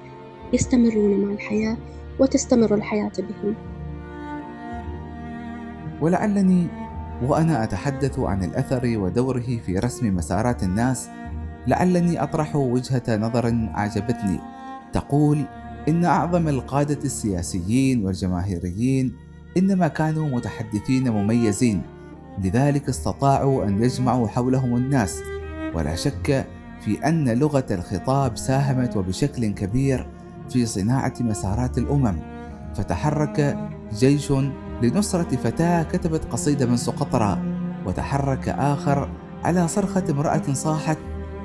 يستمرون 0.54 1.26
مع 1.26 1.34
الحياة 1.34 1.78
وتستمر 2.20 2.76
الحياة 2.76 3.12
بهم. 3.18 3.56
ولعلني 6.02 6.68
وأنا 7.28 7.64
أتحدث 7.64 8.20
عن 8.20 8.44
الأثر 8.44 8.98
ودوره 8.98 9.60
في 9.66 9.80
رسم 9.80 10.16
مسارات 10.16 10.64
الناس 10.64 11.10
لعلني 11.68 12.24
أطرح 12.24 12.56
وجهة 12.56 13.04
نظر 13.10 13.70
أعجبتني. 13.78 14.40
تقول 14.94 15.38
إن 15.88 16.06
أعظم 16.06 16.48
القادة 16.48 17.04
السياسيين 17.04 18.06
والجماهيريين 18.06 19.14
إنما 19.58 19.88
كانوا 19.88 20.30
متحدثين 20.30 21.12
مميزين 21.12 21.82
لذلك 22.44 22.90
استطاعوا 22.90 23.66
أن 23.66 23.84
يجمعوا 23.84 24.28
حولهم 24.28 24.76
الناس. 24.76 25.22
ولا 25.76 25.96
شك 25.96 26.46
في 26.82 27.08
أن 27.08 27.30
لغة 27.30 27.66
الخطاب 27.72 28.38
ساهمت 28.38 28.98
وبشكل 28.98 29.48
كبير 29.48 30.08
في 30.50 30.66
صناعة 30.66 31.14
مسارات 31.20 31.78
الأمم 31.78 32.16
فتحرك 32.76 33.58
جيش 33.94 34.34
لنصرة 34.82 35.36
فتاة 35.36 35.84
كتبت 35.84 36.26
قصيدة 36.26 36.66
من 36.66 36.78
سقطرى 36.78 37.42
وتحرك 37.86 38.50
آخر 38.50 39.10
على 39.44 39.68
صرخة 39.68 40.04
امرأة 40.10 40.54
صاحت 40.54 40.98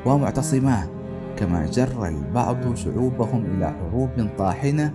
ومعتصماه. 0.06 0.88
كما 1.36 1.66
جر 1.66 2.08
البعض 2.08 2.74
شعوبهم 2.74 3.44
إلى 3.44 3.70
حروب 3.70 4.28
طاحنة 4.38 4.94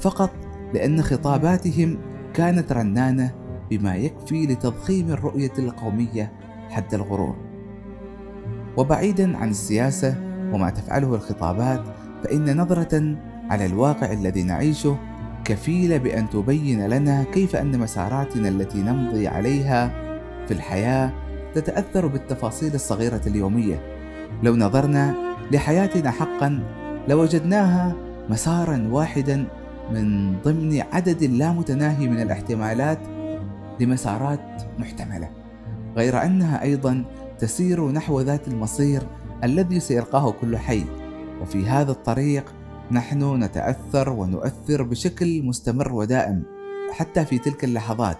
فقط 0.00 0.30
لأن 0.74 1.02
خطاباتهم 1.02 1.98
كانت 2.34 2.72
رنانة 2.72 3.34
بما 3.70 3.96
يكفي 3.96 4.46
لتضخيم 4.46 5.10
الرؤية 5.10 5.52
القومية 5.58 6.32
حد 6.70 6.94
الغرور. 6.94 7.51
وبعيدا 8.76 9.36
عن 9.36 9.50
السياسة 9.50 10.14
وما 10.52 10.70
تفعله 10.70 11.14
الخطابات 11.14 11.82
فإن 12.24 12.56
نظرة 12.56 13.16
على 13.50 13.66
الواقع 13.66 14.12
الذي 14.12 14.42
نعيشه 14.42 14.96
كفيلة 15.44 15.96
بأن 15.96 16.30
تبين 16.30 16.86
لنا 16.86 17.24
كيف 17.24 17.56
أن 17.56 17.78
مساراتنا 17.78 18.48
التي 18.48 18.78
نمضي 18.78 19.28
عليها 19.28 19.90
في 20.46 20.54
الحياة 20.54 21.12
تتأثر 21.54 22.06
بالتفاصيل 22.06 22.74
الصغيرة 22.74 23.20
اليومية. 23.26 23.80
لو 24.42 24.56
نظرنا 24.56 25.14
لحياتنا 25.52 26.10
حقا 26.10 26.62
لوجدناها 27.08 27.96
مسارا 28.30 28.88
واحدا 28.90 29.44
من 29.92 30.36
ضمن 30.42 30.82
عدد 30.92 31.24
لا 31.24 31.52
متناهي 31.52 32.08
من 32.08 32.20
الاحتمالات 32.22 32.98
لمسارات 33.80 34.62
محتملة. 34.78 35.30
غير 35.96 36.22
أنها 36.22 36.62
أيضا 36.62 37.04
تسير 37.38 37.88
نحو 37.88 38.20
ذات 38.20 38.48
المصير 38.48 39.02
الذي 39.44 39.80
سيلقاه 39.80 40.30
كل 40.40 40.56
حي. 40.56 40.84
وفي 41.42 41.66
هذا 41.66 41.90
الطريق 41.90 42.44
نحن 42.90 43.42
نتأثر 43.42 44.10
ونؤثر 44.10 44.82
بشكل 44.82 45.42
مستمر 45.42 45.92
ودائم 45.92 46.42
حتى 46.92 47.24
في 47.24 47.38
تلك 47.38 47.64
اللحظات 47.64 48.16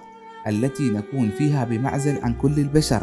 التي 0.46 0.90
نكون 0.90 1.30
فيها 1.30 1.64
بمعزل 1.64 2.18
عن 2.22 2.34
كل 2.34 2.58
البشر. 2.58 3.02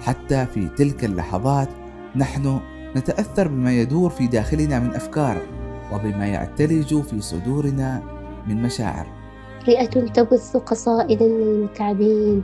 حتى 0.00 0.46
في 0.46 0.68
تلك 0.68 1.04
اللحظات 1.04 1.68
نحن 2.16 2.60
نتأثر 2.96 3.48
بما 3.48 3.72
يدور 3.72 4.10
في 4.10 4.26
داخلنا 4.26 4.78
من 4.78 4.94
أفكار 4.94 5.42
وبما 5.92 6.26
يعتلج 6.26 7.00
في 7.00 7.20
صدورنا 7.20 8.02
من 8.48 8.62
مشاعر. 8.62 9.06
رئة 9.68 10.06
تبث 10.06 10.56
قصائدا 10.56 11.26
للمتعبين 11.26 12.42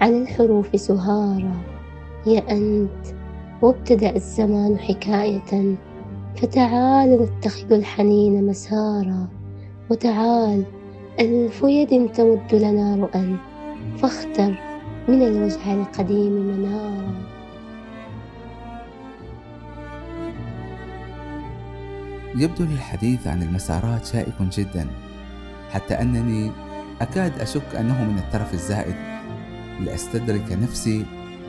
عن 0.00 0.22
الحروف 0.22 0.80
سهارا. 0.80 1.77
هي 2.26 2.38
أنت 2.38 3.06
وابتدأ 3.62 4.16
الزمان 4.16 4.78
حكاية. 4.78 5.76
فتعال 6.36 7.22
نتخذ 7.22 7.72
الحنين 7.72 8.46
مسارا. 8.46 9.28
وتعال 9.90 10.64
ألف 11.20 11.62
يد 11.62 12.12
تمد 12.12 12.54
لنا 12.54 12.96
رؤى 12.96 13.36
فاختر 13.98 14.54
من 15.08 15.22
الوجه 15.22 15.74
القديم 15.74 16.32
منارا. 16.32 17.14
يبدو 22.36 22.64
الحديث 22.64 23.26
عن 23.26 23.42
المسارات 23.42 24.06
شائك 24.06 24.42
جدا 24.42 24.86
حتى 25.70 25.94
أنني 25.94 26.50
أكاد 27.00 27.40
أشك 27.40 27.74
أنه 27.78 28.04
من 28.04 28.18
الترف 28.18 28.54
الزائد. 28.54 28.94
لأستدرك 29.80 30.52
نفسي 30.52 31.04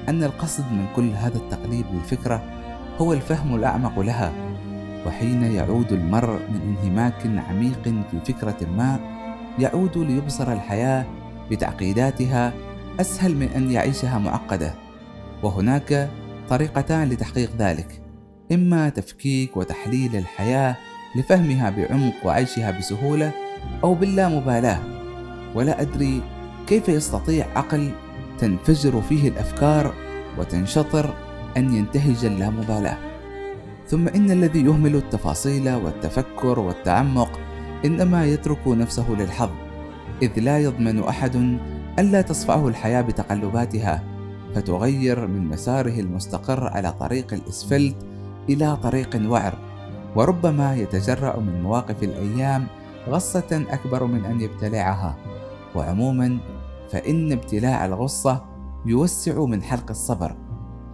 أن 0.10 0.24
القصد 0.24 0.64
من 0.72 0.86
كل 0.96 1.10
هذا 1.10 1.38
التقليب 1.38 1.86
للفكرة 1.94 2.44
هو 2.98 3.14
الفهم 3.14 3.56
الأعمق 3.56 4.00
لها 4.00 4.34
وحين 5.08 5.44
يعود 5.44 5.92
المرء 5.92 6.40
من 6.50 6.62
انهماك 6.62 7.28
عميق 7.50 7.84
في 7.84 8.34
فكرة 8.34 8.68
ما 8.78 9.00
يعود 9.60 9.98
ليبصر 9.98 10.54
الحياة 10.54 11.06
بتعقيداتها 11.52 12.54
أسهل 13.00 13.36
من 13.36 13.48
أن 13.56 13.72
يعيشها 13.72 14.20
معقدة. 14.20 14.74
وهناك 15.44 16.10
طريقتان 16.50 17.10
لتحقيق 17.10 17.52
ذلك 17.60 18.02
إما 18.52 18.90
تفكيك 18.90 19.58
وتحليل 19.58 20.16
الحياة 20.16 20.76
لفهمها 21.16 21.70
بعمق 21.70 22.14
وعيشها 22.26 22.72
بسهولة 22.72 23.32
أو 23.84 23.94
باللامبالاة 23.94 24.80
ولا 25.56 25.82
أدري 25.82 26.22
كيف 26.68 26.90
يستطيع 26.90 27.46
عقل 27.56 27.92
تنفجر 28.42 29.02
فيه 29.02 29.30
الأفكار 29.30 29.94
وتنشطر 30.38 31.14
أن 31.58 31.74
ينتهج 31.74 32.26
اللامبالاة. 32.26 32.98
ثم 33.88 34.08
إن 34.08 34.32
الذي 34.32 34.66
يهمل 34.66 34.96
التفاصيل 34.96 35.70
والتفكر 35.70 36.60
والتعمق 36.60 37.40
إنما 37.86 38.26
يترك 38.26 38.68
نفسه 38.68 39.12
للحظ 39.12 39.50
إذ 40.22 40.40
لا 40.40 40.60
يضمن 40.60 41.04
أحد 41.04 41.60
ألا 42.00 42.22
تصفعه 42.22 42.68
الحياة 42.68 43.02
بتقلباتها 43.02 44.04
فتغير 44.56 45.28
من 45.28 45.48
مساره 45.48 46.00
المستقر 46.00 46.68
على 46.68 46.94
طريق 46.94 47.34
الإسفلت 47.34 47.96
إلى 48.50 48.78
طريق 48.78 49.22
وعر. 49.26 49.58
وربما 50.16 50.76
يتجرأ 50.76 51.40
من 51.40 51.64
مواقف 51.64 52.04
الأيام 52.04 52.68
غصة 53.10 53.66
أكبر 53.70 54.04
من 54.04 54.26
أن 54.26 54.42
يبتلعها. 54.42 55.16
وعموما 55.76 56.38
فإن 56.90 57.32
ابتلاع 57.32 57.86
الغصة 57.86 58.46
يوسع 58.86 59.46
من 59.46 59.64
حلق 59.64 59.90
الصبر. 59.90 60.36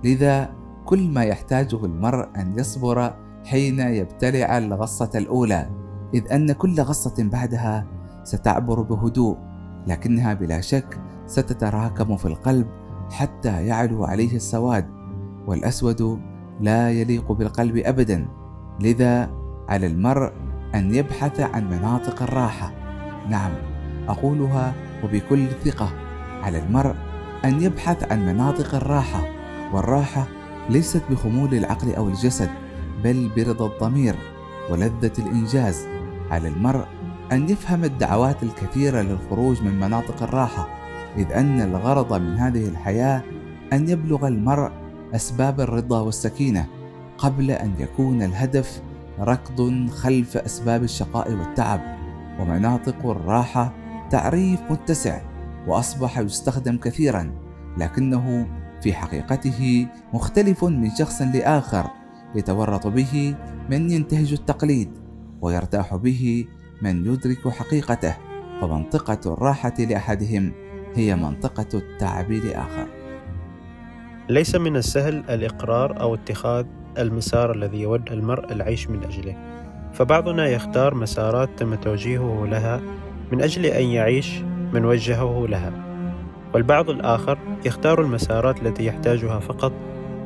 لذا 0.04 0.50
كل 0.86 1.10
ما 1.10 1.24
يحتاجه 1.24 1.86
المرء 1.86 2.28
أن 2.38 2.60
يصبر 2.60 3.14
حين 3.46 3.80
يبتلع 3.80 4.58
الغصة 4.58 5.10
الأولى 5.16 5.70
إذ 6.14 6.32
أن 6.32 6.52
كل 6.52 6.82
غصة 6.82 7.14
بعدها 7.20 7.86
ستعبر 8.24 8.82
بهدوء 8.82 9.38
لكنها 9.88 10.34
بلا 10.34 10.62
شك 10.62 11.02
ستتراكم 11.26 12.18
في 12.18 12.26
القلب 12.26 12.68
حتى 13.12 13.66
يعلو 13.66 14.06
عليه 14.06 14.36
السواد 14.36 14.86
والأسود 15.48 16.20
لا 16.62 16.92
يليق 16.92 17.32
بالقلب 17.32 17.78
أبدا. 17.78 18.28
لذا 18.82 19.32
على 19.70 19.88
المرء 19.88 20.32
أن 20.76 20.96
يبحث 20.96 21.40
عن 21.40 21.70
مناطق 21.70 22.24
الراحة. 22.24 22.72
نعم 23.30 23.52
أقولها 24.08 24.74
وبكل 25.04 25.48
ثقة 25.66 25.90
على 26.44 26.60
المرء 26.60 26.96
أن 27.46 27.62
يبحث 27.62 28.12
عن 28.12 28.26
مناطق 28.26 28.76
الراحة 28.76 29.24
والراحة 29.74 30.28
ليست 30.70 31.02
بخمول 31.10 31.54
العقل 31.54 31.96
أو 31.96 32.08
الجسد 32.08 32.50
بل 33.04 33.30
برضا 33.38 33.66
الضمير 33.66 34.16
ولذة 34.70 35.12
الإنجاز. 35.20 35.88
على 36.32 36.48
المرء 36.48 36.86
أن 37.32 37.50
يفهم 37.50 37.84
الدعوات 37.84 38.44
الكثيرة 38.44 39.02
للخروج 39.02 39.62
من 39.62 39.80
مناطق 39.80 40.24
الراحة 40.24 40.68
إذ 41.18 41.32
أن 41.32 41.62
الغرض 41.62 42.14
من 42.14 42.38
هذه 42.38 42.68
الحياة 42.68 43.22
أن 43.74 43.90
يبلغ 43.90 44.28
المرء 44.28 44.72
أسباب 45.16 45.62
الرضا 45.62 46.02
والسكينة 46.02 46.66
قبل 47.18 47.52
أن 47.52 47.74
يكون 47.80 48.24
الهدف 48.24 48.82
ركض 49.20 49.90
خلف 49.90 50.38
أسباب 50.38 50.84
الشقاء 50.84 51.32
والتعب. 51.32 51.82
ومناطق 52.40 53.06
الراحة 53.06 53.74
تعريف 54.10 54.60
متسع 54.70 55.22
وأصبح 55.68 56.20
يستخدم 56.20 56.78
كثيرا 56.78 57.32
لكنه 57.78 58.48
في 58.82 58.94
حقيقته 58.94 59.88
مختلف 60.14 60.64
من 60.64 60.90
شخص 60.90 61.22
لآخر 61.22 61.86
يتورط 62.36 62.88
به 62.88 63.36
من 63.70 63.92
ينتهج 63.92 64.34
التقليد 64.34 64.90
ويرتاح 65.42 65.96
به 65.96 66.46
من 66.82 67.06
يدرك 67.06 67.48
حقيقته 67.48 68.16
فمنطقة 68.62 69.34
الراحة 69.34 69.74
لأحدهم 69.80 70.52
هي 70.96 71.16
منطقة 71.16 71.68
التعب 71.74 72.32
لآخر. 72.32 72.88
ليس 74.30 74.56
من 74.56 74.76
السهل 74.76 75.24
الإقرار 75.30 76.02
أو 76.02 76.16
اتخاذ 76.16 76.66
المسار 76.98 77.52
الذي 77.56 77.82
يود 77.82 78.12
المرء 78.12 78.52
العيش 78.52 78.90
من 78.90 79.04
أجله 79.04 79.38
فبعضنا 79.94 80.48
يختار 80.48 80.96
مسارات 80.96 81.50
تم 81.58 81.76
توجيهه 81.76 82.46
لها 82.46 82.82
من 83.32 83.42
أجل 83.42 83.66
أن 83.66 83.84
يعيش 83.84 84.42
من 84.74 84.86
وجهه 84.86 85.46
لها 85.50 85.72
والبعض 86.54 86.90
الآخر 86.90 87.38
يختار 87.66 88.02
المسارات 88.02 88.62
التي 88.62 88.86
يحتاجها 88.86 89.40
فقط 89.40 89.74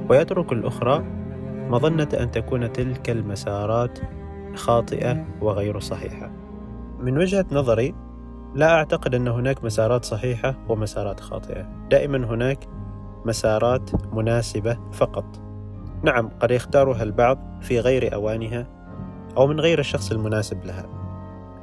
ويترك 0.10 0.52
الأخرى 0.52 1.04
مظنة 1.70 2.08
أن 2.20 2.32
تكون 2.32 2.72
تلك 2.74 3.10
المسارات 3.10 4.00
خاطئة 4.56 5.26
وغير 5.42 5.80
صحيحة. 5.80 6.32
من 7.00 7.18
وجهة 7.18 7.46
نظري 7.52 7.96
لا 8.56 8.74
أعتقد 8.74 9.16
أن 9.16 9.28
هناك 9.28 9.64
مسارات 9.64 10.06
صحيحة 10.06 10.56
ومسارات 10.70 11.20
خاطئة. 11.20 11.68
دائما 11.92 12.18
هناك 12.18 12.68
مسارات 13.26 14.14
مناسبة 14.14 14.78
فقط. 14.92 15.42
نعم 16.04 16.30
قد 16.40 16.52
يختارها 16.52 17.04
البعض 17.04 17.60
في 17.62 17.80
غير 17.80 18.14
أوانها 18.14 18.68
أو 19.38 19.48
من 19.48 19.60
غير 19.60 19.80
الشخص 19.80 20.12
المناسب 20.12 20.66
لها. 20.66 20.99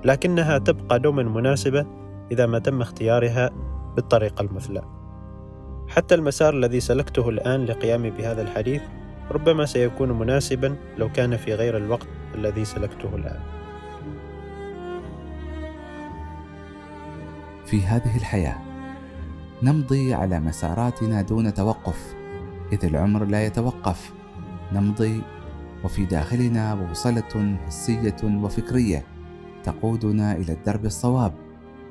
لكنها 0.07 0.59
تبقى 0.59 0.99
دوما 0.99 1.23
مناسبة 1.23 1.87
إذا 2.33 2.47
ما 2.47 2.59
تم 2.59 2.81
اختيارها 2.81 3.51
بالطريقة 3.97 4.43
المثلى 4.43 4.83
حتى 5.89 6.15
المسار 6.15 6.55
الذي 6.55 6.81
سلكته 6.81 7.29
الآن 7.29 7.65
لقيامي 7.65 8.11
بهذا 8.11 8.43
الحديث 8.43 8.83
ربما 9.31 9.67
سيكون 9.67 10.13
مناسبا 10.13 10.77
لو 10.99 11.13
كان 11.13 11.37
في 11.37 11.55
غير 11.55 11.77
الوقت 11.77 12.07
الذي 12.35 12.65
سلكته 12.65 13.17
الآن. 13.17 13.41
في 17.67 17.83
هذه 17.83 18.17
الحياة 18.17 18.57
نمضي 19.63 20.15
على 20.15 20.41
مساراتنا 20.41 21.23
دون 21.23 21.55
توقف 21.55 22.15
إذ 22.73 22.85
العمر 22.85 23.25
لا 23.25 23.47
يتوقف. 23.47 24.13
نمضي 24.73 25.23
وفي 25.85 26.05
داخلنا 26.05 26.75
بوصلة 26.75 27.59
حسية 27.67 28.17
وفكرية. 28.25 29.16
تقودنا 29.67 30.33
إلى 30.33 30.53
الدرب 30.53 30.85
الصواب 30.85 31.33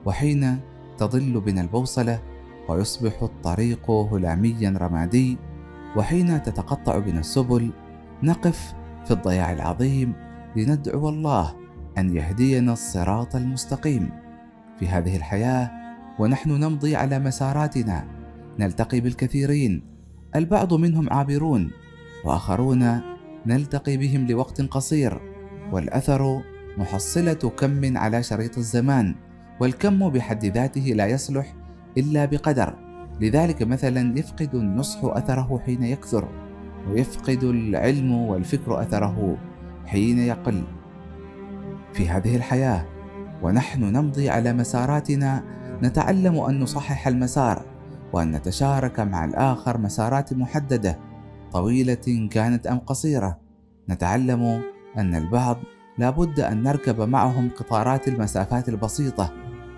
وحين 0.05 0.59
تضل 0.97 1.41
بنا 1.41 1.61
البوصلة 1.61 2.19
ويصبح 2.69 3.23
الطريق 3.23 3.91
هلاميا 3.91 4.73
رمادي 4.77 5.38
وحين 5.95 6.43
تتقطع 6.43 6.99
بنا 6.99 7.19
السبل 7.19 7.71
نقف 8.23 8.73
في 9.05 9.11
الضياع 9.11 9.53
العظيم 9.53 10.13
لندعو 10.55 11.09
الله 11.09 11.55
أن 11.97 12.15
يهدينا 12.17 12.73
الصراط 12.73 13.35
المستقيم. 13.35 14.09
في 14.79 14.88
هذه 14.88 15.15
الحياة 15.15 15.71
ونحن 16.19 16.49
نمضي 16.51 16.95
على 16.95 17.19
مساراتنا 17.19 18.07
نلتقي 18.59 18.99
بالكثيرين 18.99 19.81
البعض 20.35 20.73
منهم 20.73 21.09
عابرون 21.09 21.71
وآخرون 22.25 23.01
نلتقي 23.45 23.97
بهم 23.97 24.27
لوقت 24.27 24.61
قصير 24.61 25.21
والأثر 25.71 26.41
محصلة 26.77 27.33
كم 27.33 27.97
على 27.97 28.23
شريط 28.23 28.57
الزمان 28.57 29.15
والكم 29.59 30.09
بحد 30.09 30.45
ذاته 30.45 30.81
لا 30.81 31.07
يصلح 31.07 31.53
إلا 31.97 32.25
بقدر. 32.25 32.75
لذلك 33.21 33.63
مثلا 33.63 34.19
يفقد 34.19 34.55
النصح 34.55 34.99
أثره 35.03 35.61
حين 35.65 35.83
يكثر 35.83 36.29
ويفقد 36.89 37.43
العلم 37.43 38.11
والفكر 38.11 38.81
أثره 38.81 39.38
حين 39.85 40.19
يقل. 40.19 40.63
في 41.93 42.09
هذه 42.09 42.35
الحياة 42.35 42.85
ونحن 43.43 43.83
نمضي 43.83 44.29
على 44.29 44.53
مساراتنا 44.53 45.43
نتعلم 45.83 46.39
أن 46.39 46.59
نصحح 46.59 47.07
المسار 47.07 47.65
وأن 48.13 48.31
نتشارك 48.31 48.99
مع 48.99 49.25
الآخر 49.25 49.77
مسارات 49.77 50.33
محددة 50.33 50.99
طويلة 51.51 52.27
كانت 52.31 52.67
أم 52.67 52.79
قصيرة. 52.79 53.39
نتعلم 53.89 54.61
أن 54.97 55.15
البعض 55.15 55.57
لابد 55.97 56.39
أن 56.39 56.63
نركب 56.63 57.01
معهم 57.01 57.49
قطارات 57.49 58.08
المسافات 58.08 58.69
البسيطة 58.69 59.34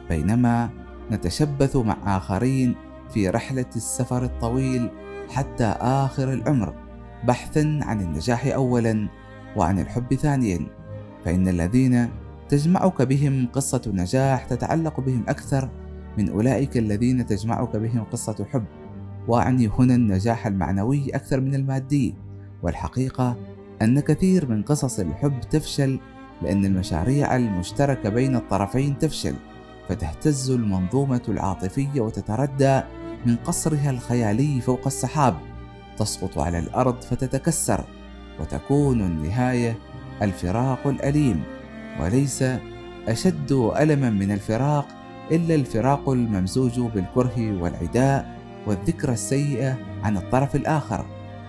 بينما 0.09 0.69
نتشبث 1.11 1.75
مع 1.75 2.17
آخرين 2.17 2.75
في 3.09 3.29
رحلة 3.29 3.65
السفر 3.75 4.23
الطويل 4.23 4.89
حتى 5.29 5.65
آخر 5.81 6.33
العمر 6.33 6.73
بحثا 7.27 7.79
عن 7.83 8.01
النجاح 8.01 8.45
اولا 8.45 9.09
وعن 9.55 9.79
الحب 9.79 10.13
ثانيا. 10.13 10.67
فإن 11.25 11.47
الذين 11.47 12.09
تجمعك 12.49 13.01
بهم 13.01 13.47
قصة 13.53 13.81
نجاح 13.87 14.45
تتعلق 14.45 14.99
بهم 14.99 15.23
أكثر 15.27 15.69
من 16.17 16.29
أولئك 16.29 16.77
الذين 16.77 17.25
تجمعك 17.25 17.75
بهم 17.75 18.03
قصة 18.03 18.45
حب. 18.51 18.65
واعني 19.27 19.67
هنا 19.67 19.95
النجاح 19.95 20.47
المعنوي 20.47 21.09
أكثر 21.15 21.41
من 21.41 21.55
المادي 21.55 22.15
والحقيقة 22.63 23.35
أن 23.81 23.99
كثير 23.99 24.49
من 24.49 24.63
قصص 24.63 24.99
الحب 24.99 25.39
تفشل 25.39 25.99
لأن 26.41 26.65
المشاريع 26.65 27.35
المشتركة 27.35 28.09
بين 28.09 28.35
الطرفين 28.35 28.97
تفشل 28.97 29.35
فتهتز 29.89 30.49
المنظومة 30.51 31.21
العاطفية 31.29 32.01
وتتردى 32.01 32.81
من 33.25 33.35
قصرها 33.35 33.89
الخيالي 33.89 34.61
فوق 34.61 34.81
السحاب 34.85 35.35
تسقط 35.97 36.37
على 36.39 36.59
الأرض 36.59 37.01
فتتكسر 37.01 37.83
وتكون 38.39 39.01
النهاية 39.01 39.77
الفراق 40.21 40.87
الأليم 40.87 41.43
وليس 42.01 42.43
أشد 43.07 43.51
ألما 43.51 44.09
من 44.09 44.31
الفراق 44.31 44.87
إلا 45.31 45.55
الفراق 45.55 46.09
الممزوج 46.09 46.79
بالكره 46.79 47.61
والعداء 47.61 48.37
والذكرى 48.67 49.13
السيئة 49.13 49.77
عن 50.03 50.17
الطرف 50.17 50.55
الآخر 50.55 51.05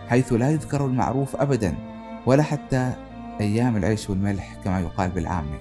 حيث 0.09 0.33
لا 0.33 0.51
يذكر 0.51 0.87
المعروف 0.87 1.37
ابدا. 1.37 1.88
ولا 2.29 2.43
حتى 2.43 2.93
أيام 3.41 3.77
العيش 3.77 4.11
والملح 4.11 4.57
كما 4.65 4.81
يقال 4.81 5.11
بالعامة 5.11 5.59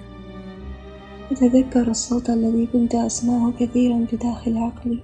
أتذكر 1.30 1.88
الصوت 1.88 2.30
الذي 2.30 2.66
كنت 2.66 2.94
أسمعه 2.94 3.52
كثيرا 3.60 4.06
بداخل 4.12 4.58
عقلي 4.58 5.02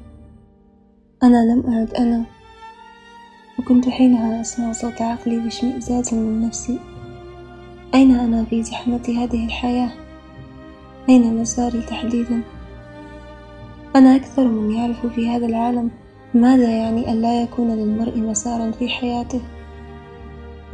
أنا 1.23 1.53
لم 1.53 1.73
أعد 1.73 1.95
أنا 1.95 2.25
وكنت 3.59 3.89
حينها 3.89 4.41
أسمع 4.41 4.73
صوت 4.73 5.03
عقلي 5.03 5.41
باشمئزاز 5.41 6.15
من 6.15 6.47
نفسي 6.47 6.79
أين 7.95 8.15
أنا 8.15 8.45
في 8.45 8.63
زحمة 8.63 9.03
هذه 9.09 9.47
الحياة؟ 9.47 9.91
أين 11.09 11.37
مساري 11.37 11.81
تحديدا؟ 11.81 12.43
أنا 13.97 14.17
أكثر 14.17 14.49
من 14.49 14.71
يعرف 14.71 15.07
في 15.07 15.29
هذا 15.29 15.47
العالم 15.47 15.91
ماذا 16.35 16.71
يعني 16.71 17.13
أن 17.13 17.23
لا 17.23 17.43
يكون 17.43 17.71
للمرء 17.71 18.19
مسارا 18.19 18.71
في 18.71 18.89
حياته 18.89 19.41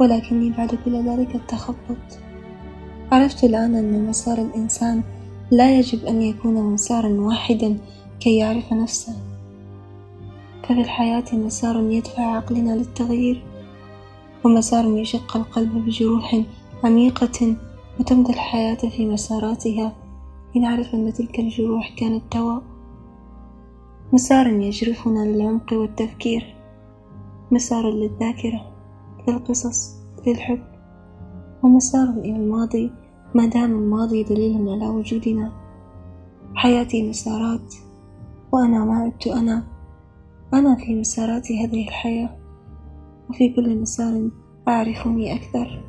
ولكني 0.01 0.49
بعد 0.49 0.75
كل 0.85 1.09
ذلك 1.09 1.35
التخبط. 1.35 2.19
عرفت 3.11 3.43
الآن 3.43 3.75
أن 3.75 4.05
مسار 4.05 4.37
الإنسان 4.37 5.03
لا 5.51 5.79
يجب 5.79 6.05
أن 6.05 6.21
يكون 6.21 6.73
مسارا 6.73 7.09
واحدا 7.09 7.77
كي 8.19 8.37
يعرف 8.37 8.73
نفسه. 8.73 9.13
ففي 10.63 10.81
الحياة 10.81 11.23
مسار 11.33 11.81
يدفع 11.81 12.35
عقلنا 12.35 12.71
للتغيير 12.71 13.43
ومسار 14.43 14.85
يشق 14.85 15.37
القلب 15.37 15.85
بجروح 15.85 16.41
عميقة 16.83 17.55
وتمضي 17.99 18.33
الحياة 18.33 18.89
في 18.89 19.05
مساراتها. 19.05 19.93
لنعرف 20.55 20.95
أن 20.95 21.13
تلك 21.13 21.39
الجروح 21.39 21.95
كانت 21.97 22.23
دواء 22.35 22.61
مسار 24.13 24.47
يجرفنا 24.47 25.19
للعمق 25.19 25.73
والتفكير. 25.73 26.55
مسار 27.51 27.91
للذاكرة. 27.91 28.70
للقصص 29.27 29.95
للحب 30.27 30.63
ومسار 31.63 32.09
إلى 32.09 32.35
الماضي 32.35 32.91
ما 33.35 33.45
دام 33.45 33.71
الماضي 33.71 34.23
دليل 34.23 34.69
على 34.69 34.87
وجودنا. 34.87 35.51
حياتي 36.55 37.09
مسارات 37.09 37.75
وأنا 38.51 38.85
ما 38.85 38.95
عدت 38.95 39.27
أنا. 39.27 39.63
أنا 40.53 40.75
في 40.75 40.99
مسارات 40.99 41.51
هذه 41.51 41.87
الحياة 41.87 42.37
وفي 43.29 43.49
كل 43.49 43.81
مسار 43.81 44.29
أعرفني 44.67 45.35
أكثر. 45.35 45.83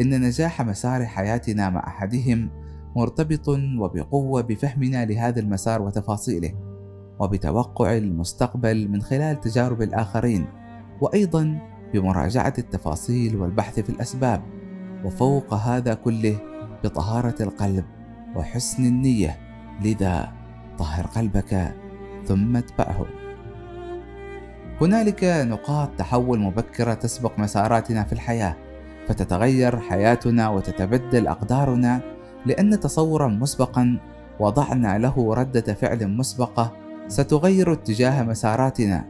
إن 0.00 0.20
نجاح 0.20 0.62
مسار 0.62 1.04
حياتنا 1.04 1.70
مع 1.70 1.86
أحدهم 1.86 2.50
مرتبط 2.96 3.48
وبقوة 3.78 4.40
بفهمنا 4.40 5.04
لهذا 5.04 5.40
المسار 5.40 5.82
وتفاصيله. 5.82 6.69
وبتوقع 7.20 7.96
المستقبل 7.96 8.88
من 8.88 9.02
خلال 9.02 9.40
تجارب 9.40 9.82
الآخرين 9.82 10.46
وأيضا 11.00 11.58
بمراجعة 11.92 12.54
التفاصيل 12.58 13.36
والبحث 13.36 13.80
في 13.80 13.90
الأسباب. 13.90 14.42
وفوق 15.04 15.54
هذا 15.54 15.94
كله 15.94 16.36
بطهارة 16.84 17.34
القلب 17.40 17.84
وحسن 18.36 18.84
النية 18.84 19.38
لذا 19.82 20.32
طهر 20.78 21.06
قلبك 21.06 21.74
ثم 22.26 22.56
اتبعه. 22.56 23.06
هنالك 24.80 25.24
نقاط 25.24 25.90
تحول 25.98 26.38
مبكرة 26.38 26.94
تسبق 26.94 27.38
مساراتنا 27.38 28.04
في 28.04 28.12
الحياة 28.12 28.56
فتتغير 29.08 29.80
حياتنا 29.80 30.48
وتتبدل 30.48 31.26
أقدارنا 31.26 32.00
لأن 32.46 32.80
تصورا 32.80 33.28
مسبقا 33.28 34.00
وضعنا 34.40 34.98
له 34.98 35.34
ردة 35.34 35.74
فعل 35.74 36.08
مسبقة 36.08 36.72
ستغير 37.10 37.72
اتجاه 37.72 38.22
مساراتنا. 38.22 39.04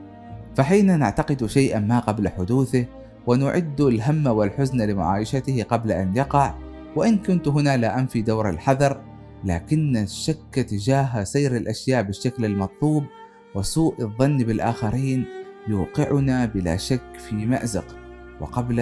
فحين 0.57 0.99
نعتقد 0.99 1.47
شيئا 1.47 1.79
ما 1.81 1.99
قبل 1.99 2.29
حدوثه 2.29 2.85
ونعد 3.27 3.81
الهم 3.81 4.27
والحزن 4.27 4.81
لمعايشته 4.81 5.63
قبل 5.63 5.93
أن 5.93 6.17
يقع 6.17 6.55
وإن 6.97 7.19
كنت 7.19 7.49
هنا 7.49 7.77
لا 7.77 7.99
أنفي 7.99 8.23
دور 8.23 8.49
الحذر 8.49 9.01
لكن 9.45 9.97
الشك 9.97 10.55
تجاه 10.55 11.25
سير 11.25 11.57
الأشياء 11.57 12.03
بالشكل 12.03 12.45
المطلوب 12.45 13.05
وسوء 13.55 13.95
الظن 14.01 14.37
بالآخرين 14.39 15.25
يوقعنا 15.69 16.47
بلا 16.47 16.77
شك 16.77 17.19
في 17.29 17.35
مأزق. 17.35 17.97
وقبل 18.41 18.81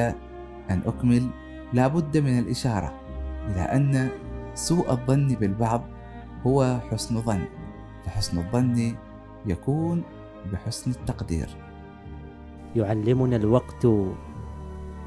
أن 0.71 0.81
أكمل 0.87 1.31
لا 1.73 1.87
بد 1.87 2.17
من 2.19 2.39
الإشارة 2.39 3.01
إلى 3.47 3.61
أن 3.61 4.09
سوء 4.55 4.93
الظن 4.93 5.29
بالبعض 5.29 5.85
هو 6.47 6.79
حسن 6.91 7.21
ظن 7.21 7.45
فحسن 8.05 8.39
الظن 8.39 8.95
يكون 9.51 10.03
بحسن 10.53 10.91
التقدير. 10.91 11.49
يعلمنا 12.77 13.37
الوقت 13.37 13.85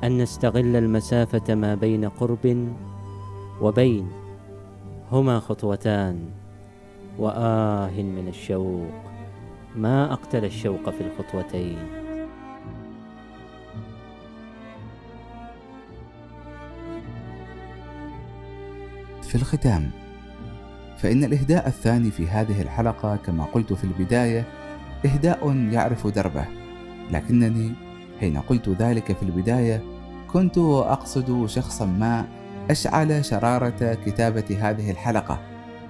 أن 0.03 0.17
نستغل 0.17 0.75
المسافة 0.75 1.55
ما 1.55 1.75
بين 1.75 2.09
قرب 2.09 2.73
وبين. 3.61 4.11
هما 5.11 5.39
خطوتان. 5.39 6.29
وآه 7.19 8.01
من 8.01 8.27
الشوق. 8.27 8.91
ما 9.75 10.13
أقتل 10.13 10.45
الشوق 10.45 10.89
في 10.89 11.01
الخطوتين؟ 11.01 11.77
في 19.21 19.35
الختام. 19.35 19.91
فإن 21.01 21.23
الإهداء 21.23 21.67
الثاني 21.67 22.11
في 22.11 22.27
هذه 22.27 22.61
الحلقة 22.61 23.15
كما 23.15 23.43
قلت 23.43 23.73
في 23.73 23.83
البداية 23.83 24.45
إهداء 25.05 25.55
يعرف 25.55 26.07
دربه. 26.07 26.45
لكنني 27.11 27.73
حين 28.19 28.37
قلت 28.37 28.69
ذلك 28.69 29.17
في 29.17 29.23
البداية 29.23 29.83
كنت 30.33 30.57
أقصد 30.57 31.45
شخصا 31.45 31.85
ما 31.85 32.25
أشعل 32.69 33.25
شرارة 33.25 33.93
كتابة 34.05 34.57
هذه 34.61 34.91
الحلقة. 34.91 35.39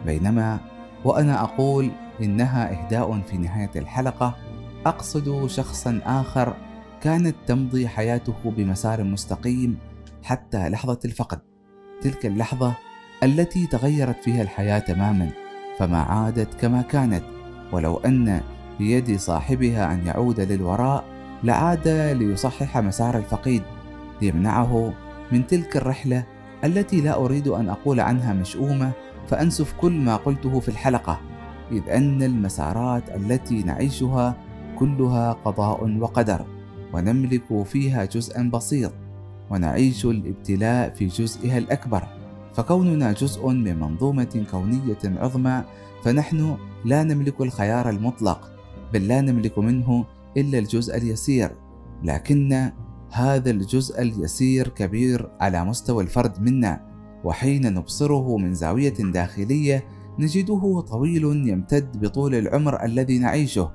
بينما 0.05 0.59
وأنا 1.05 1.43
أقول 1.43 1.91
إنها 2.21 2.71
إهداء 2.71 3.21
في 3.21 3.37
نهاية 3.37 3.71
الحلقة 3.75 4.35
أقصد 4.85 5.47
شخصا 5.47 6.01
آخر 6.05 6.55
كانت 7.01 7.35
تمضي 7.47 7.87
حياته 7.87 8.35
بمسار 8.45 9.03
مستقيم 9.03 9.77
حتى 10.23 10.69
لحظة 10.69 10.99
الفقد. 11.05 11.39
تلك 12.01 12.25
اللحظة 12.25 12.75
التي 13.23 13.67
تغيرت 13.67 14.23
فيها 14.23 14.41
الحياة 14.41 14.79
تماما 14.79 15.29
فما 15.79 16.01
عادت 16.01 16.53
كما 16.61 16.81
كانت. 16.81 17.23
ولو 17.71 17.97
أن 17.97 18.41
بيد 18.79 19.19
صاحبها 19.19 19.93
أن 19.93 20.05
يعود 20.05 20.39
للوراء 20.39 21.03
لعاد 21.43 21.87
ليصحح 21.87 22.77
مسار 22.77 23.17
الفقيد 23.17 23.61
ليمنعه 24.21 24.93
من 25.31 25.47
تلك 25.47 25.77
الرحلة 25.77 26.23
التي 26.63 27.01
لا 27.01 27.15
أريد 27.15 27.47
أن 27.47 27.69
أقول 27.69 27.99
عنها 27.99 28.33
مشؤومة 28.33 28.91
فأنسف 29.27 29.73
كل 29.73 29.91
ما 29.91 30.15
قلته 30.15 30.59
في 30.59 30.69
الحلقة. 30.69 31.19
إذ 31.71 31.89
أن 31.89 32.23
المسارات 32.23 33.09
التي 33.09 33.63
نعيشها 33.63 34.35
كلها 34.79 35.33
قضاء 35.33 35.97
وقدر 35.97 36.45
ونملك 36.93 37.63
فيها 37.63 38.05
جزءا 38.05 38.49
بسيط 38.53 38.91
ونعيش 39.49 40.05
الابتلاء 40.05 40.89
في 40.89 41.07
جزئها 41.07 41.57
الأكبر. 41.57 42.20
فكوننا 42.53 43.11
جزء 43.11 43.47
من 43.47 43.79
منظومة 43.79 44.45
كونية 44.51 44.99
عظمى 45.05 45.63
فنحن 46.03 46.57
لا 46.85 47.03
نملك 47.03 47.41
الخيار 47.41 47.89
المطلق 47.89 48.51
بل 48.93 49.07
لا 49.07 49.21
نملك 49.21 49.59
منه 49.59 50.05
إلا 50.37 50.59
الجزء 50.59 50.97
اليسير. 50.97 51.51
لكن 52.03 52.71
هذا 53.11 53.51
الجزء 53.51 54.01
اليسير 54.01 54.67
كبير 54.67 55.29
على 55.39 55.65
مستوى 55.65 56.03
الفرد 56.03 56.41
منا 56.41 56.91
وحين 57.23 57.73
نبصره 57.73 58.37
من 58.37 58.53
زاوية 58.53 58.93
داخلية 58.93 59.83
نجده 60.19 60.81
طويل 60.81 61.23
يمتد 61.23 62.05
بطول 62.05 62.35
العمر 62.35 62.85
الذي 62.85 63.19
نعيشه. 63.19 63.71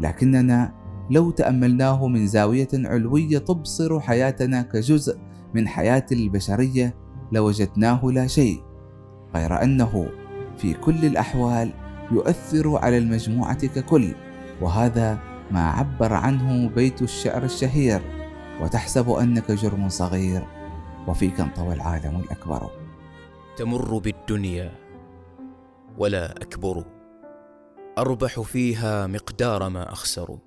لكننا 0.00 0.74
لو 1.10 1.30
تأملناه 1.30 2.06
من 2.06 2.26
زاوية 2.26 2.68
علوية 2.74 3.38
تبصر 3.38 4.00
حياتنا 4.00 4.62
كجزء 4.62 5.18
من 5.54 5.68
حياة 5.68 6.06
البشرية 6.12 6.94
لوجدناه 7.32 8.00
لا 8.04 8.26
شيء 8.26 8.62
غير 9.34 9.62
أنه 9.62 10.08
في 10.56 10.74
كل 10.74 11.04
الأحوال 11.04 11.72
يؤثر 12.12 12.76
على 12.76 12.98
المجموعة 12.98 13.66
ككل 13.66 14.14
وهذا 14.60 15.18
ما 15.50 15.70
عبر 15.70 16.12
عنه 16.12 16.68
بيت 16.68 17.02
الشعر 17.02 17.42
الشهير 17.42 18.02
وتحسب 18.60 19.10
أنك 19.10 19.50
جرم 19.50 19.88
صغير 19.88 20.46
وفيك 21.06 21.40
انطوى 21.40 21.74
العالم 21.74 22.20
الأكبر. 22.20 22.70
تمر 23.56 23.98
بالدنيا 23.98 24.72
ولا 25.98 26.32
أكبر. 26.32 26.84
أربح 27.98 28.40
فيها 28.40 29.06
مقدار 29.06 29.68
ما 29.68 29.92
أخسر. 29.92 30.38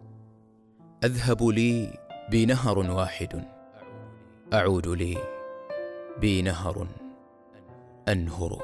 أذهب 1.03 1.43
لي 1.43 1.99
بنهر 2.31 2.79
واحد. 2.79 3.45
أعود 4.53 4.87
لي. 4.87 5.38
بنهر 6.21 6.87
أنهر. 8.09 8.61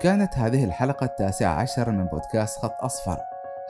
كانت 0.00 0.38
هذه 0.38 0.64
الحلقة 0.64 1.04
التاسعة 1.04 1.54
عشر 1.54 1.90
من 1.90 2.04
بودكاست 2.04 2.58
خط 2.58 2.84
أصفر. 2.84 3.18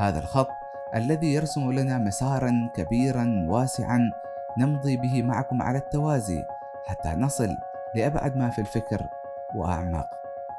هذا 0.01 0.19
الخط 0.19 0.49
الذي 0.95 1.35
يرسم 1.35 1.73
لنا 1.73 1.99
مسارا 1.99 2.71
كبيرا 2.75 3.47
واسعا 3.49 4.11
نمضي 4.59 4.97
به 4.97 5.23
معكم 5.23 5.63
على 5.63 5.79
التوازي 5.79 6.45
حتى 6.87 7.09
نصل 7.09 7.57
لأبعد 7.95 8.37
ما 8.37 8.51
في 8.51 8.61
الفكر 8.61 9.07
وأعمق 9.55 10.11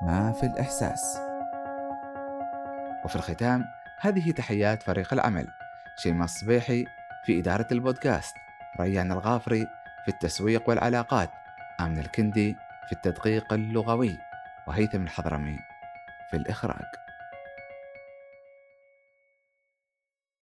ما 0.01 0.32
في 0.32 0.45
الإحساس. 0.45 1.19
وفي 3.06 3.15
الختام 3.15 3.65
هذه 4.01 4.32
تحيات 4.32 4.84
فريق 4.84 5.13
العمل. 5.13 5.47
شيماء 5.97 6.25
الصبيحي 6.25 6.86
في 7.28 7.40
إدارة 7.40 7.68
البودكاست. 7.72 8.36
ريان 8.80 9.12
الغافري 9.12 9.68
في 10.06 10.12
التسويق 10.12 10.70
والعلاقات. 10.70 11.30
آمن 11.80 12.00
الكندي 12.00 12.56
في 12.86 12.92
التدقيق 12.92 13.54
اللغوي. 13.54 14.20
وهيثم 14.68 15.02
الحضرمي 15.04 15.60
في 16.30 16.38
الإخراج. 16.38 16.86